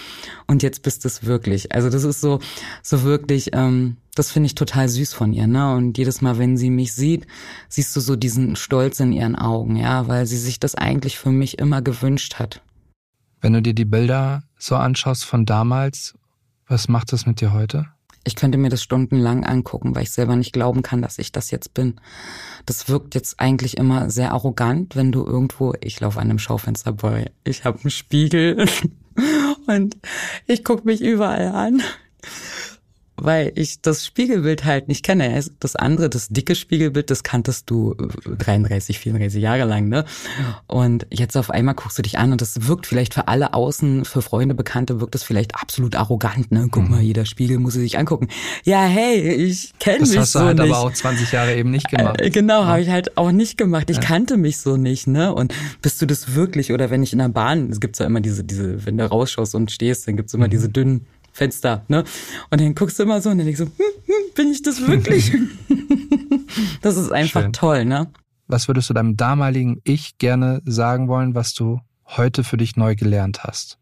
und 0.48 0.63
jetzt 0.63 0.84
bist 0.84 1.06
es 1.06 1.26
wirklich. 1.26 1.74
Also 1.74 1.89
das 1.89 2.04
ist 2.04 2.22
so, 2.22 2.39
so 2.84 3.04
wirklich, 3.04 3.52
ähm, 3.54 3.98
das 4.15 4.32
finde 4.32 4.48
ich 4.48 4.56
total 4.56 4.89
süß 4.89 5.13
von 5.13 5.34
ihr, 5.34 5.48
ne? 5.48 5.74
Und 5.74 5.98
jedes 5.98 6.22
Mal, 6.22 6.38
wenn 6.38 6.58
sie 6.58 6.70
mich 6.70 6.94
sieht, 6.94 7.26
siehst 7.70 7.96
du 7.96 8.00
so 8.00 8.15
diesen 8.15 8.56
Stolz 8.56 9.00
in 9.00 9.13
ihren 9.13 9.36
Augen, 9.36 9.76
ja, 9.78 10.08
weil 10.08 10.26
sie 10.26 10.38
sich 10.38 10.60
das 10.60 10.76
eigentlich 10.76 11.17
für 11.17 11.32
mich 11.32 11.60
immer 11.60 11.82
gewünscht 11.82 12.36
hat. 12.38 12.62
Wenn 13.39 13.54
du 13.54 13.62
dir 13.62 13.74
die 13.74 13.86
Bilder 13.86 14.44
so 14.60 14.76
anschaust 14.76 15.26
von 15.26 15.46
damals, 15.46 16.13
was 16.67 16.88
macht 16.88 17.12
das 17.12 17.26
mit 17.26 17.41
dir 17.41 17.54
heute? 17.54 17.88
Ich 18.24 18.36
könnte 18.36 18.58
mir 18.58 18.70
das 18.70 18.84
stundenlang 18.84 19.44
angucken, 19.44 19.96
weil 19.96 20.04
ich 20.04 20.12
selber 20.12 20.36
nicht 20.36 20.54
glauben 20.54 20.84
kann, 20.84 21.02
dass 21.02 21.18
ich 21.18 21.32
das 21.32 21.50
jetzt 21.52 21.74
bin. 21.74 22.00
Das 22.66 22.88
wirkt 22.88 23.16
jetzt 23.16 23.40
eigentlich 23.40 23.78
immer 23.78 24.10
sehr 24.10 24.32
arrogant, 24.32 24.96
wenn 24.96 25.12
du 25.12 25.26
irgendwo, 25.26 25.74
ich 25.82 26.00
laufe 26.00 26.20
an 26.20 26.30
einem 26.30 26.40
Schaufenster 26.40 26.94
bei, 26.94 27.32
ich 27.44 27.66
habe 27.66 27.80
einen 27.82 27.92
Spiegel 27.92 28.66
und 29.68 29.98
ich 30.46 30.64
gucke 30.64 30.86
mich 30.86 31.02
überall 31.02 31.48
an 31.48 31.82
weil 33.24 33.52
ich 33.56 33.82
das 33.82 34.06
Spiegelbild 34.06 34.66
halt 34.66 34.88
nicht 34.88 35.04
kenne. 35.04 35.44
Das 35.60 35.76
andere, 35.76 36.10
das 36.10 36.30
dicke 36.30 36.56
Spiegelbild, 36.56 37.12
das 37.12 37.24
kanntest 37.24 37.70
du 37.70 37.96
33, 38.26 38.96
äh, 38.96 39.00
34 39.00 39.42
Jahre 39.42 39.66
lang, 39.66 39.88
ne? 39.88 40.06
Und 40.68 41.06
jetzt 41.12 41.38
auf 41.38 41.52
einmal 41.52 41.76
guckst 41.76 41.98
du 41.98 42.02
dich 42.02 42.18
an 42.18 42.32
und 42.32 42.42
das 42.42 42.68
wirkt 42.68 42.88
vielleicht 42.88 43.14
für 43.14 43.28
alle 43.28 43.54
außen, 43.54 44.06
für 44.06 44.22
Freunde, 44.22 44.56
Bekannte, 44.56 45.00
wirkt 45.00 45.14
das 45.14 45.24
vielleicht 45.24 45.56
absolut 45.56 45.96
arrogant, 45.96 46.52
ne? 46.52 46.68
Guck 46.72 46.84
mhm. 46.84 46.90
mal, 46.90 47.02
jeder 47.02 47.26
Spiegel 47.26 47.60
muss 47.60 47.74
sich 47.74 47.98
angucken. 47.98 48.28
Ja, 48.64 48.84
hey, 48.84 49.20
ich 49.20 49.74
kenne 49.80 50.00
mich 50.00 50.10
so 50.10 50.14
nicht. 50.14 50.22
Das 50.22 50.22
hast 50.22 50.36
du 50.36 50.40
halt 50.40 50.58
nicht. 50.58 50.74
aber 50.74 50.80
auch 50.80 50.94
20 50.94 51.32
Jahre 51.32 51.56
eben 51.56 51.70
nicht 51.70 51.90
gemacht. 51.90 52.20
Äh, 52.20 52.32
genau, 52.32 52.62
ja. 52.62 52.68
habe 52.68 52.82
ich 52.82 52.90
halt 52.90 53.18
auch 53.18 53.32
nicht 53.32 53.58
gemacht. 53.58 53.90
Ich 53.90 53.98
ja. 53.98 54.04
kannte 54.04 54.38
mich 54.38 54.58
so 54.58 54.78
nicht, 54.78 55.08
ne? 55.08 55.34
Und 55.34 55.54
bist 55.82 56.02
du 56.02 56.08
das 56.08 56.34
wirklich, 56.34 56.72
oder 56.72 56.90
wenn 56.90 57.04
ich 57.04 57.14
in 57.14 57.20
der 57.20 57.30
Bahn, 57.30 57.70
es 57.70 57.80
gibt 57.80 58.00
ja 58.00 58.06
immer 58.08 58.22
diese, 58.22 58.44
diese, 58.44 58.86
wenn 58.86 58.98
du 58.98 59.06
rausschaust 59.06 59.54
und 59.54 59.72
stehst, 59.72 60.08
dann 60.08 60.18
gibt's 60.18 60.34
immer 60.34 60.48
mhm. 60.48 60.52
diese 60.52 60.70
dünnen 60.70 61.06
Fenster, 61.32 61.86
ne? 61.88 62.04
Und 62.50 62.62
dann 62.62 62.76
guckst 62.76 63.00
du 63.00 63.04
immer 63.04 63.22
so 63.22 63.30
und 63.30 63.38
dann 63.38 63.46
denkst 63.46 63.60
du, 63.62 63.65
hm, 63.65 63.74
hm, 64.06 64.34
bin 64.36 64.52
ich 64.52 64.62
das 64.62 64.86
wirklich? 64.86 65.32
das 66.82 66.98
ist 66.98 67.12
einfach 67.12 67.44
Schön. 67.44 67.54
toll, 67.54 67.86
ne? 67.86 68.12
Was 68.48 68.67
würdest 68.67 68.89
du 68.89 68.94
deinem 68.94 69.15
damaligen 69.15 69.80
Ich 69.84 70.17
gerne 70.17 70.62
sagen 70.65 71.08
wollen, 71.08 71.36
was 71.36 71.54
du 71.54 71.80
heute 72.06 72.44
für 72.44 72.58
dich 72.58 72.76
neu 72.76 72.96
gelernt 72.96 73.44
hast? 73.44 73.80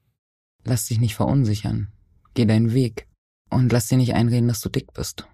Lass 0.64 0.86
dich 0.86 1.00
nicht 1.00 1.16
verunsichern. 1.16 1.88
Geh 2.36 2.46
deinen 2.46 2.74
Weg. 2.74 3.08
Und 3.50 3.72
lass 3.72 3.88
dir 3.88 3.98
nicht 3.98 4.14
einreden, 4.14 4.48
dass 4.48 4.62
du 4.62 4.70
dick 4.70 4.94
bist. 4.94 5.26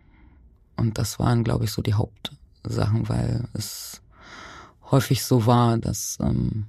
Und 0.77 0.97
das 0.97 1.19
waren, 1.19 1.43
glaube 1.43 1.65
ich, 1.65 1.71
so 1.71 1.81
die 1.81 1.95
Hauptsachen, 1.95 3.09
weil 3.09 3.49
es 3.53 4.01
häufig 4.89 5.23
so 5.23 5.45
war, 5.45 5.77
dass 5.77 6.17
ähm, 6.21 6.67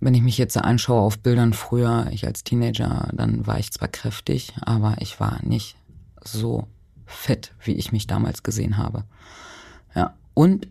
wenn 0.00 0.14
ich 0.14 0.22
mich 0.22 0.38
jetzt 0.38 0.56
anschaue 0.56 1.02
auf 1.02 1.18
Bildern 1.18 1.52
früher, 1.52 2.08
ich 2.10 2.26
als 2.26 2.42
Teenager, 2.42 3.08
dann 3.12 3.46
war 3.46 3.58
ich 3.58 3.70
zwar 3.70 3.88
kräftig, 3.88 4.54
aber 4.62 4.96
ich 5.00 5.20
war 5.20 5.38
nicht 5.42 5.76
so 6.24 6.66
fett, 7.06 7.52
wie 7.62 7.72
ich 7.72 7.92
mich 7.92 8.06
damals 8.06 8.42
gesehen 8.42 8.78
habe. 8.78 9.04
Ja. 9.94 10.14
Und 10.32 10.68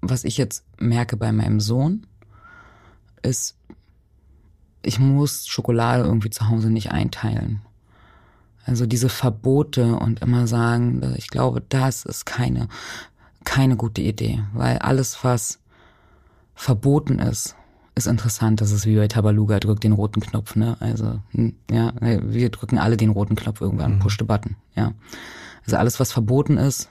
was 0.00 0.24
ich 0.24 0.36
jetzt 0.36 0.64
merke 0.78 1.16
bei 1.16 1.32
meinem 1.32 1.58
Sohn, 1.58 2.06
ist, 3.22 3.56
ich 4.82 5.00
muss 5.00 5.48
Schokolade 5.48 6.04
irgendwie 6.04 6.30
zu 6.30 6.48
Hause 6.48 6.70
nicht 6.70 6.92
einteilen. 6.92 7.62
Also 8.64 8.86
diese 8.86 9.08
Verbote 9.08 9.96
und 9.96 10.20
immer 10.20 10.46
sagen, 10.46 11.14
ich 11.16 11.28
glaube, 11.28 11.62
das 11.68 12.04
ist 12.04 12.26
keine, 12.26 12.68
keine 13.44 13.76
gute 13.76 14.02
Idee, 14.02 14.44
weil 14.52 14.78
alles, 14.78 15.24
was 15.24 15.58
verboten 16.54 17.18
ist, 17.18 17.56
ist 17.98 18.06
interessant. 18.06 18.60
Das 18.60 18.72
ist 18.72 18.86
wie 18.86 18.96
bei 18.96 19.08
Tabaluga, 19.08 19.60
drückt 19.60 19.84
den 19.84 19.92
roten 19.92 20.20
Knopf, 20.20 20.56
ne? 20.56 20.76
Also, 20.80 21.20
hm, 21.32 21.54
ja, 21.70 21.92
wir 22.00 22.48
drücken 22.50 22.78
alle 22.78 22.96
den 22.96 23.10
roten 23.10 23.36
Knopf 23.36 23.60
irgendwann, 23.60 23.96
mhm. 23.96 23.98
push 23.98 24.16
the 24.18 24.24
button, 24.24 24.56
ja. 24.74 24.94
Also 25.64 25.76
alles, 25.76 26.00
was 26.00 26.12
verboten 26.12 26.56
ist, 26.56 26.88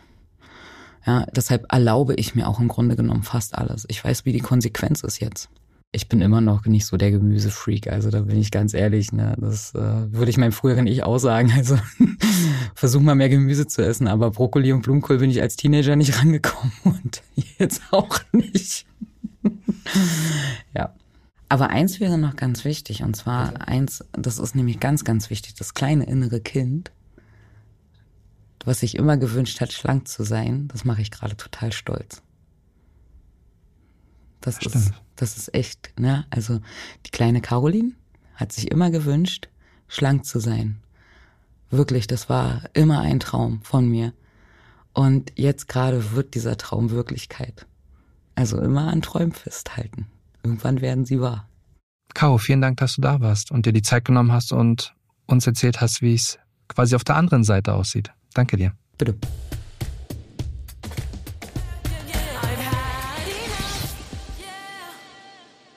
ja, 1.05 1.25
deshalb 1.33 1.71
erlaube 1.71 2.13
ich 2.15 2.35
mir 2.35 2.47
auch 2.47 2.59
im 2.59 2.67
Grunde 2.67 2.95
genommen 2.95 3.23
fast 3.23 3.57
alles. 3.57 3.85
Ich 3.87 4.03
weiß, 4.03 4.25
wie 4.25 4.33
die 4.33 4.41
Konsequenz 4.41 5.01
ist 5.01 5.19
jetzt. 5.19 5.49
Ich 5.93 6.09
bin 6.09 6.21
immer 6.21 6.41
noch 6.41 6.65
nicht 6.65 6.85
so 6.85 6.97
der 6.97 7.11
Gemüsefreak, 7.11 7.87
also 7.87 8.11
da 8.11 8.19
bin 8.21 8.37
ich 8.37 8.51
ganz 8.51 8.73
ehrlich, 8.73 9.13
ne, 9.13 9.35
das 9.39 9.73
äh, 9.73 10.11
würde 10.11 10.29
ich 10.29 10.37
meinem 10.37 10.51
früheren 10.51 10.85
Ich 10.85 11.03
auch 11.03 11.17
sagen. 11.17 11.51
Also 11.55 11.77
versuch 12.75 12.99
mal 12.99 13.15
mehr 13.15 13.29
Gemüse 13.29 13.67
zu 13.67 13.83
essen, 13.83 14.07
aber 14.07 14.31
Brokkoli 14.31 14.73
und 14.73 14.81
Blumenkohl 14.81 15.17
bin 15.17 15.31
ich 15.31 15.41
als 15.41 15.55
Teenager 15.55 15.95
nicht 15.95 16.19
rangekommen 16.19 16.73
und 16.83 17.23
jetzt 17.57 17.81
auch 17.91 18.19
nicht. 18.33 18.85
ja. 20.75 20.93
Aber 21.49 21.69
eins 21.69 21.99
wäre 21.99 22.17
noch 22.17 22.35
ganz 22.35 22.65
wichtig, 22.65 23.03
und 23.03 23.15
zwar 23.15 23.49
okay. 23.49 23.63
eins, 23.65 24.03
das 24.11 24.37
ist 24.37 24.55
nämlich 24.55 24.79
ganz, 24.79 25.05
ganz 25.05 25.29
wichtig, 25.29 25.53
das 25.53 25.73
kleine 25.73 26.05
innere 26.05 26.41
Kind, 26.41 26.91
was 28.65 28.81
sich 28.81 28.95
immer 28.95 29.15
gewünscht 29.15 29.61
hat, 29.61 29.71
schlank 29.71 30.09
zu 30.09 30.23
sein, 30.23 30.67
das 30.67 30.83
mache 30.83 31.01
ich 31.01 31.09
gerade 31.09 31.37
total 31.37 31.71
stolz. 31.71 32.21
Das 34.41 34.57
Stimmt. 34.57 34.75
ist, 34.75 34.93
das 35.15 35.37
ist 35.37 35.53
echt, 35.53 35.97
ne? 35.97 36.25
Also 36.29 36.59
die 37.05 37.11
kleine 37.11 37.41
Caroline 37.41 37.93
hat 38.35 38.51
sich 38.51 38.69
immer 38.69 38.91
gewünscht, 38.91 39.47
schlank 39.87 40.25
zu 40.25 40.39
sein. 40.39 40.81
Wirklich, 41.69 42.07
das 42.07 42.29
war 42.29 42.63
immer 42.73 43.01
ein 43.01 43.19
Traum 43.19 43.61
von 43.61 43.87
mir. 43.89 44.13
Und 44.93 45.31
jetzt 45.35 45.67
gerade 45.67 46.11
wird 46.11 46.33
dieser 46.33 46.57
Traum 46.57 46.91
Wirklichkeit. 46.91 47.67
Also 48.37 48.61
immer 48.61 48.93
an 48.93 49.01
Träumen 49.01 49.31
festhalten. 49.31 50.05
Irgendwann 50.43 50.79
werden 50.79 51.05
sie 51.05 51.19
wahr. 51.19 51.49
Caro, 52.13 52.37
vielen 52.37 52.61
Dank, 52.61 52.77
dass 52.77 52.95
du 52.95 53.01
da 53.01 53.19
warst 53.19 53.49
und 53.49 53.65
dir 53.65 53.73
die 53.73 53.81
Zeit 53.81 54.05
genommen 54.05 54.31
hast 54.31 54.51
und 54.51 54.93
uns 55.25 55.47
erzählt 55.47 55.81
hast, 55.81 56.03
wie 56.03 56.13
es 56.13 56.37
quasi 56.67 56.95
auf 56.95 57.03
der 57.03 57.15
anderen 57.15 57.43
Seite 57.43 57.73
aussieht. 57.73 58.11
Danke 58.35 58.55
dir. 58.55 58.73
Bitte. 58.99 59.15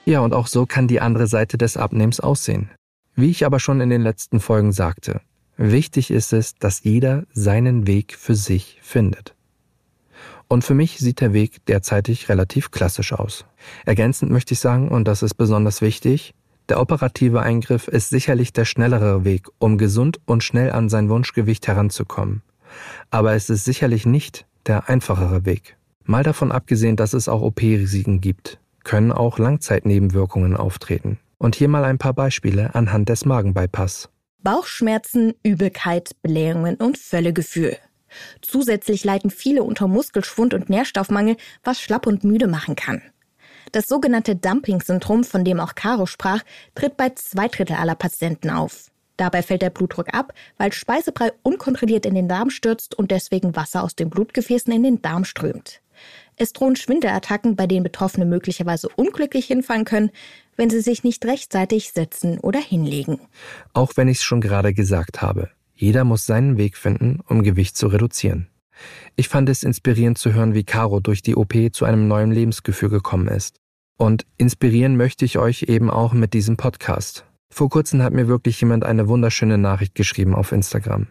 Ja, 0.05 0.19
und 0.19 0.33
auch 0.35 0.45
so 0.45 0.67
kann 0.67 0.87
die 0.87 1.01
andere 1.01 1.25
Seite 1.25 1.57
des 1.57 1.77
Abnehmens 1.77 2.19
aussehen. 2.19 2.69
Wie 3.15 3.31
ich 3.31 3.43
aber 3.43 3.59
schon 3.59 3.81
in 3.81 3.89
den 3.89 4.03
letzten 4.03 4.39
Folgen 4.39 4.71
sagte, 4.71 5.21
wichtig 5.57 6.11
ist 6.11 6.31
es, 6.31 6.53
dass 6.53 6.83
jeder 6.83 7.25
seinen 7.33 7.87
Weg 7.87 8.15
für 8.15 8.35
sich 8.35 8.77
findet. 8.83 9.33
Und 10.51 10.65
für 10.65 10.73
mich 10.73 10.97
sieht 10.97 11.21
der 11.21 11.31
Weg 11.31 11.65
derzeitig 11.67 12.27
relativ 12.27 12.71
klassisch 12.71 13.13
aus. 13.13 13.45
Ergänzend 13.85 14.33
möchte 14.33 14.53
ich 14.53 14.59
sagen, 14.59 14.89
und 14.89 15.07
das 15.07 15.23
ist 15.23 15.35
besonders 15.35 15.79
wichtig, 15.79 16.33
der 16.67 16.81
operative 16.81 17.39
Eingriff 17.41 17.87
ist 17.87 18.09
sicherlich 18.09 18.51
der 18.51 18.65
schnellere 18.65 19.23
Weg, 19.23 19.47
um 19.59 19.77
gesund 19.77 20.19
und 20.25 20.43
schnell 20.43 20.73
an 20.73 20.89
sein 20.89 21.07
Wunschgewicht 21.07 21.69
heranzukommen. 21.69 22.41
Aber 23.11 23.31
es 23.31 23.49
ist 23.49 23.63
sicherlich 23.63 24.05
nicht 24.05 24.45
der 24.65 24.89
einfachere 24.89 25.45
Weg. 25.45 25.77
Mal 26.03 26.23
davon 26.23 26.51
abgesehen, 26.51 26.97
dass 26.97 27.13
es 27.13 27.29
auch 27.29 27.41
OP-Risiken 27.41 28.19
gibt, 28.19 28.59
können 28.83 29.13
auch 29.13 29.39
Langzeitnebenwirkungen 29.39 30.57
auftreten. 30.57 31.17
Und 31.37 31.55
hier 31.55 31.69
mal 31.69 31.85
ein 31.85 31.97
paar 31.97 32.13
Beispiele 32.13 32.75
anhand 32.75 33.07
des 33.07 33.23
Magenbypass. 33.23 34.09
Bauchschmerzen, 34.43 35.33
Übelkeit, 35.43 36.11
Blähungen 36.21 36.75
und 36.75 36.97
Völlegefühl. 36.97 37.77
Zusätzlich 38.41 39.03
leiden 39.03 39.29
viele 39.29 39.63
unter 39.63 39.87
Muskelschwund 39.87 40.53
und 40.53 40.69
Nährstoffmangel, 40.69 41.37
was 41.63 41.81
schlapp 41.81 42.07
und 42.07 42.23
müde 42.23 42.47
machen 42.47 42.75
kann. 42.75 43.01
Das 43.71 43.87
sogenannte 43.87 44.35
Dumping-Syndrom, 44.35 45.23
von 45.23 45.45
dem 45.45 45.59
auch 45.59 45.75
Caro 45.75 46.05
sprach, 46.05 46.43
tritt 46.75 46.97
bei 46.97 47.09
zwei 47.11 47.47
Drittel 47.47 47.75
aller 47.75 47.95
Patienten 47.95 48.49
auf. 48.49 48.91
Dabei 49.17 49.43
fällt 49.43 49.61
der 49.61 49.69
Blutdruck 49.69 50.13
ab, 50.13 50.33
weil 50.57 50.73
Speisebrei 50.73 51.31
unkontrolliert 51.43 52.05
in 52.05 52.15
den 52.15 52.27
Darm 52.27 52.49
stürzt 52.49 52.95
und 52.95 53.11
deswegen 53.11 53.55
Wasser 53.55 53.83
aus 53.83 53.95
den 53.95 54.09
Blutgefäßen 54.09 54.73
in 54.73 54.83
den 54.83 55.01
Darm 55.01 55.25
strömt. 55.25 55.81
Es 56.37 56.53
drohen 56.53 56.75
Schwindelattacken, 56.75 57.55
bei 57.55 57.67
denen 57.67 57.83
Betroffene 57.83 58.25
möglicherweise 58.25 58.89
unglücklich 58.89 59.45
hinfallen 59.45 59.85
können, 59.85 60.09
wenn 60.57 60.71
sie 60.71 60.81
sich 60.81 61.03
nicht 61.03 61.23
rechtzeitig 61.25 61.91
setzen 61.91 62.39
oder 62.39 62.59
hinlegen. 62.59 63.19
Auch 63.73 63.91
wenn 63.95 64.07
ich 64.07 64.17
es 64.17 64.23
schon 64.23 64.41
gerade 64.41 64.73
gesagt 64.73 65.21
habe, 65.21 65.51
jeder 65.81 66.03
muss 66.03 66.27
seinen 66.27 66.57
Weg 66.57 66.77
finden, 66.77 67.21
um 67.27 67.41
Gewicht 67.41 67.75
zu 67.75 67.87
reduzieren. 67.87 68.47
Ich 69.15 69.29
fand 69.29 69.49
es 69.49 69.63
inspirierend 69.63 70.19
zu 70.19 70.31
hören, 70.31 70.53
wie 70.53 70.63
Caro 70.63 70.99
durch 70.99 71.23
die 71.23 71.35
OP 71.35 71.55
zu 71.71 71.85
einem 71.85 72.07
neuen 72.07 72.31
Lebensgefühl 72.31 72.89
gekommen 72.89 73.27
ist. 73.27 73.57
Und 73.97 74.27
inspirieren 74.37 74.95
möchte 74.95 75.25
ich 75.25 75.39
euch 75.39 75.63
eben 75.63 75.89
auch 75.89 76.13
mit 76.13 76.35
diesem 76.35 76.55
Podcast. 76.55 77.25
Vor 77.49 77.69
kurzem 77.69 78.03
hat 78.03 78.13
mir 78.13 78.27
wirklich 78.27 78.61
jemand 78.61 78.85
eine 78.85 79.07
wunderschöne 79.07 79.57
Nachricht 79.57 79.95
geschrieben 79.95 80.35
auf 80.35 80.51
Instagram. 80.51 81.07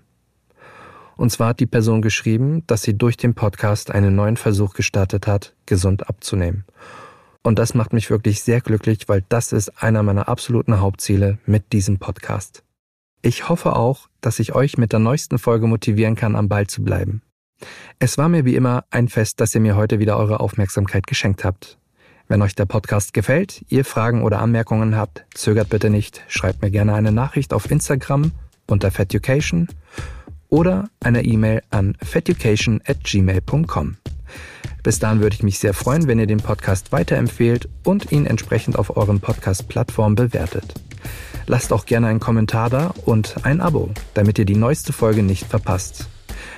Und 1.16 1.30
zwar 1.30 1.48
hat 1.48 1.60
die 1.60 1.66
Person 1.66 2.00
geschrieben, 2.00 2.62
dass 2.68 2.82
sie 2.82 2.96
durch 2.96 3.16
den 3.16 3.34
Podcast 3.34 3.90
einen 3.90 4.14
neuen 4.14 4.36
Versuch 4.36 4.74
gestartet 4.74 5.26
hat, 5.26 5.56
gesund 5.66 6.08
abzunehmen. 6.08 6.64
Und 7.42 7.58
das 7.58 7.74
macht 7.74 7.92
mich 7.92 8.08
wirklich 8.08 8.42
sehr 8.42 8.60
glücklich, 8.60 9.08
weil 9.08 9.24
das 9.28 9.52
ist 9.52 9.82
einer 9.82 10.04
meiner 10.04 10.28
absoluten 10.28 10.80
Hauptziele 10.80 11.38
mit 11.44 11.72
diesem 11.72 11.98
Podcast. 11.98 12.62
Ich 13.22 13.48
hoffe 13.48 13.76
auch, 13.76 14.08
dass 14.22 14.38
ich 14.38 14.54
euch 14.54 14.78
mit 14.78 14.92
der 14.92 14.98
neuesten 14.98 15.38
Folge 15.38 15.66
motivieren 15.66 16.14
kann, 16.14 16.36
am 16.36 16.48
Ball 16.48 16.66
zu 16.66 16.82
bleiben. 16.82 17.22
Es 17.98 18.16
war 18.16 18.30
mir 18.30 18.46
wie 18.46 18.56
immer 18.56 18.84
ein 18.90 19.08
Fest, 19.08 19.40
dass 19.40 19.54
ihr 19.54 19.60
mir 19.60 19.76
heute 19.76 19.98
wieder 19.98 20.16
eure 20.16 20.40
Aufmerksamkeit 20.40 21.06
geschenkt 21.06 21.44
habt. 21.44 21.78
Wenn 22.28 22.40
euch 22.40 22.54
der 22.54 22.64
Podcast 22.64 23.12
gefällt, 23.12 23.62
ihr 23.68 23.84
Fragen 23.84 24.22
oder 24.22 24.40
Anmerkungen 24.40 24.96
habt, 24.96 25.26
zögert 25.34 25.68
bitte 25.68 25.90
nicht, 25.90 26.22
schreibt 26.28 26.62
mir 26.62 26.70
gerne 26.70 26.94
eine 26.94 27.12
Nachricht 27.12 27.52
auf 27.52 27.70
Instagram 27.70 28.32
unter 28.66 28.90
feducation 28.90 29.68
oder 30.48 30.88
eine 31.00 31.22
E-Mail 31.24 31.62
an 31.70 31.96
feducation 32.02 32.80
at 32.86 33.04
gmail.com. 33.04 33.96
Bis 34.82 34.98
dahin 34.98 35.20
würde 35.20 35.34
ich 35.34 35.42
mich 35.42 35.58
sehr 35.58 35.74
freuen, 35.74 36.06
wenn 36.06 36.18
ihr 36.18 36.26
den 36.26 36.38
Podcast 36.38 36.92
weiterempfehlt 36.92 37.68
und 37.84 38.12
ihn 38.12 38.24
entsprechend 38.24 38.78
auf 38.78 38.96
euren 38.96 39.20
Podcast-Plattformen 39.20 40.14
bewertet. 40.14 40.74
Lasst 41.50 41.72
auch 41.72 41.84
gerne 41.84 42.06
einen 42.06 42.20
Kommentar 42.20 42.70
da 42.70 42.94
und 43.06 43.44
ein 43.44 43.60
Abo, 43.60 43.90
damit 44.14 44.38
ihr 44.38 44.44
die 44.44 44.54
neueste 44.54 44.92
Folge 44.92 45.24
nicht 45.24 45.48
verpasst. 45.48 46.06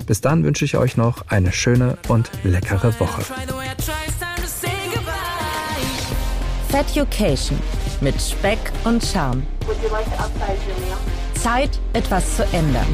Bis 0.05 0.21
dann 0.21 0.45
wünsche 0.45 0.67
ich 0.67 0.77
euch 0.77 0.99
noch 0.99 1.29
eine 1.29 1.51
schöne 1.51 1.97
und 2.09 2.31
leckere 2.45 3.01
Woche. 3.01 3.23
Feducation 6.69 7.59
mit 8.03 8.21
Speck 8.21 8.59
und 8.85 9.03
Charme. 9.03 9.43
Zeit, 11.37 11.81
etwas 11.95 12.37
zu 12.37 12.45
ändern. 12.53 12.87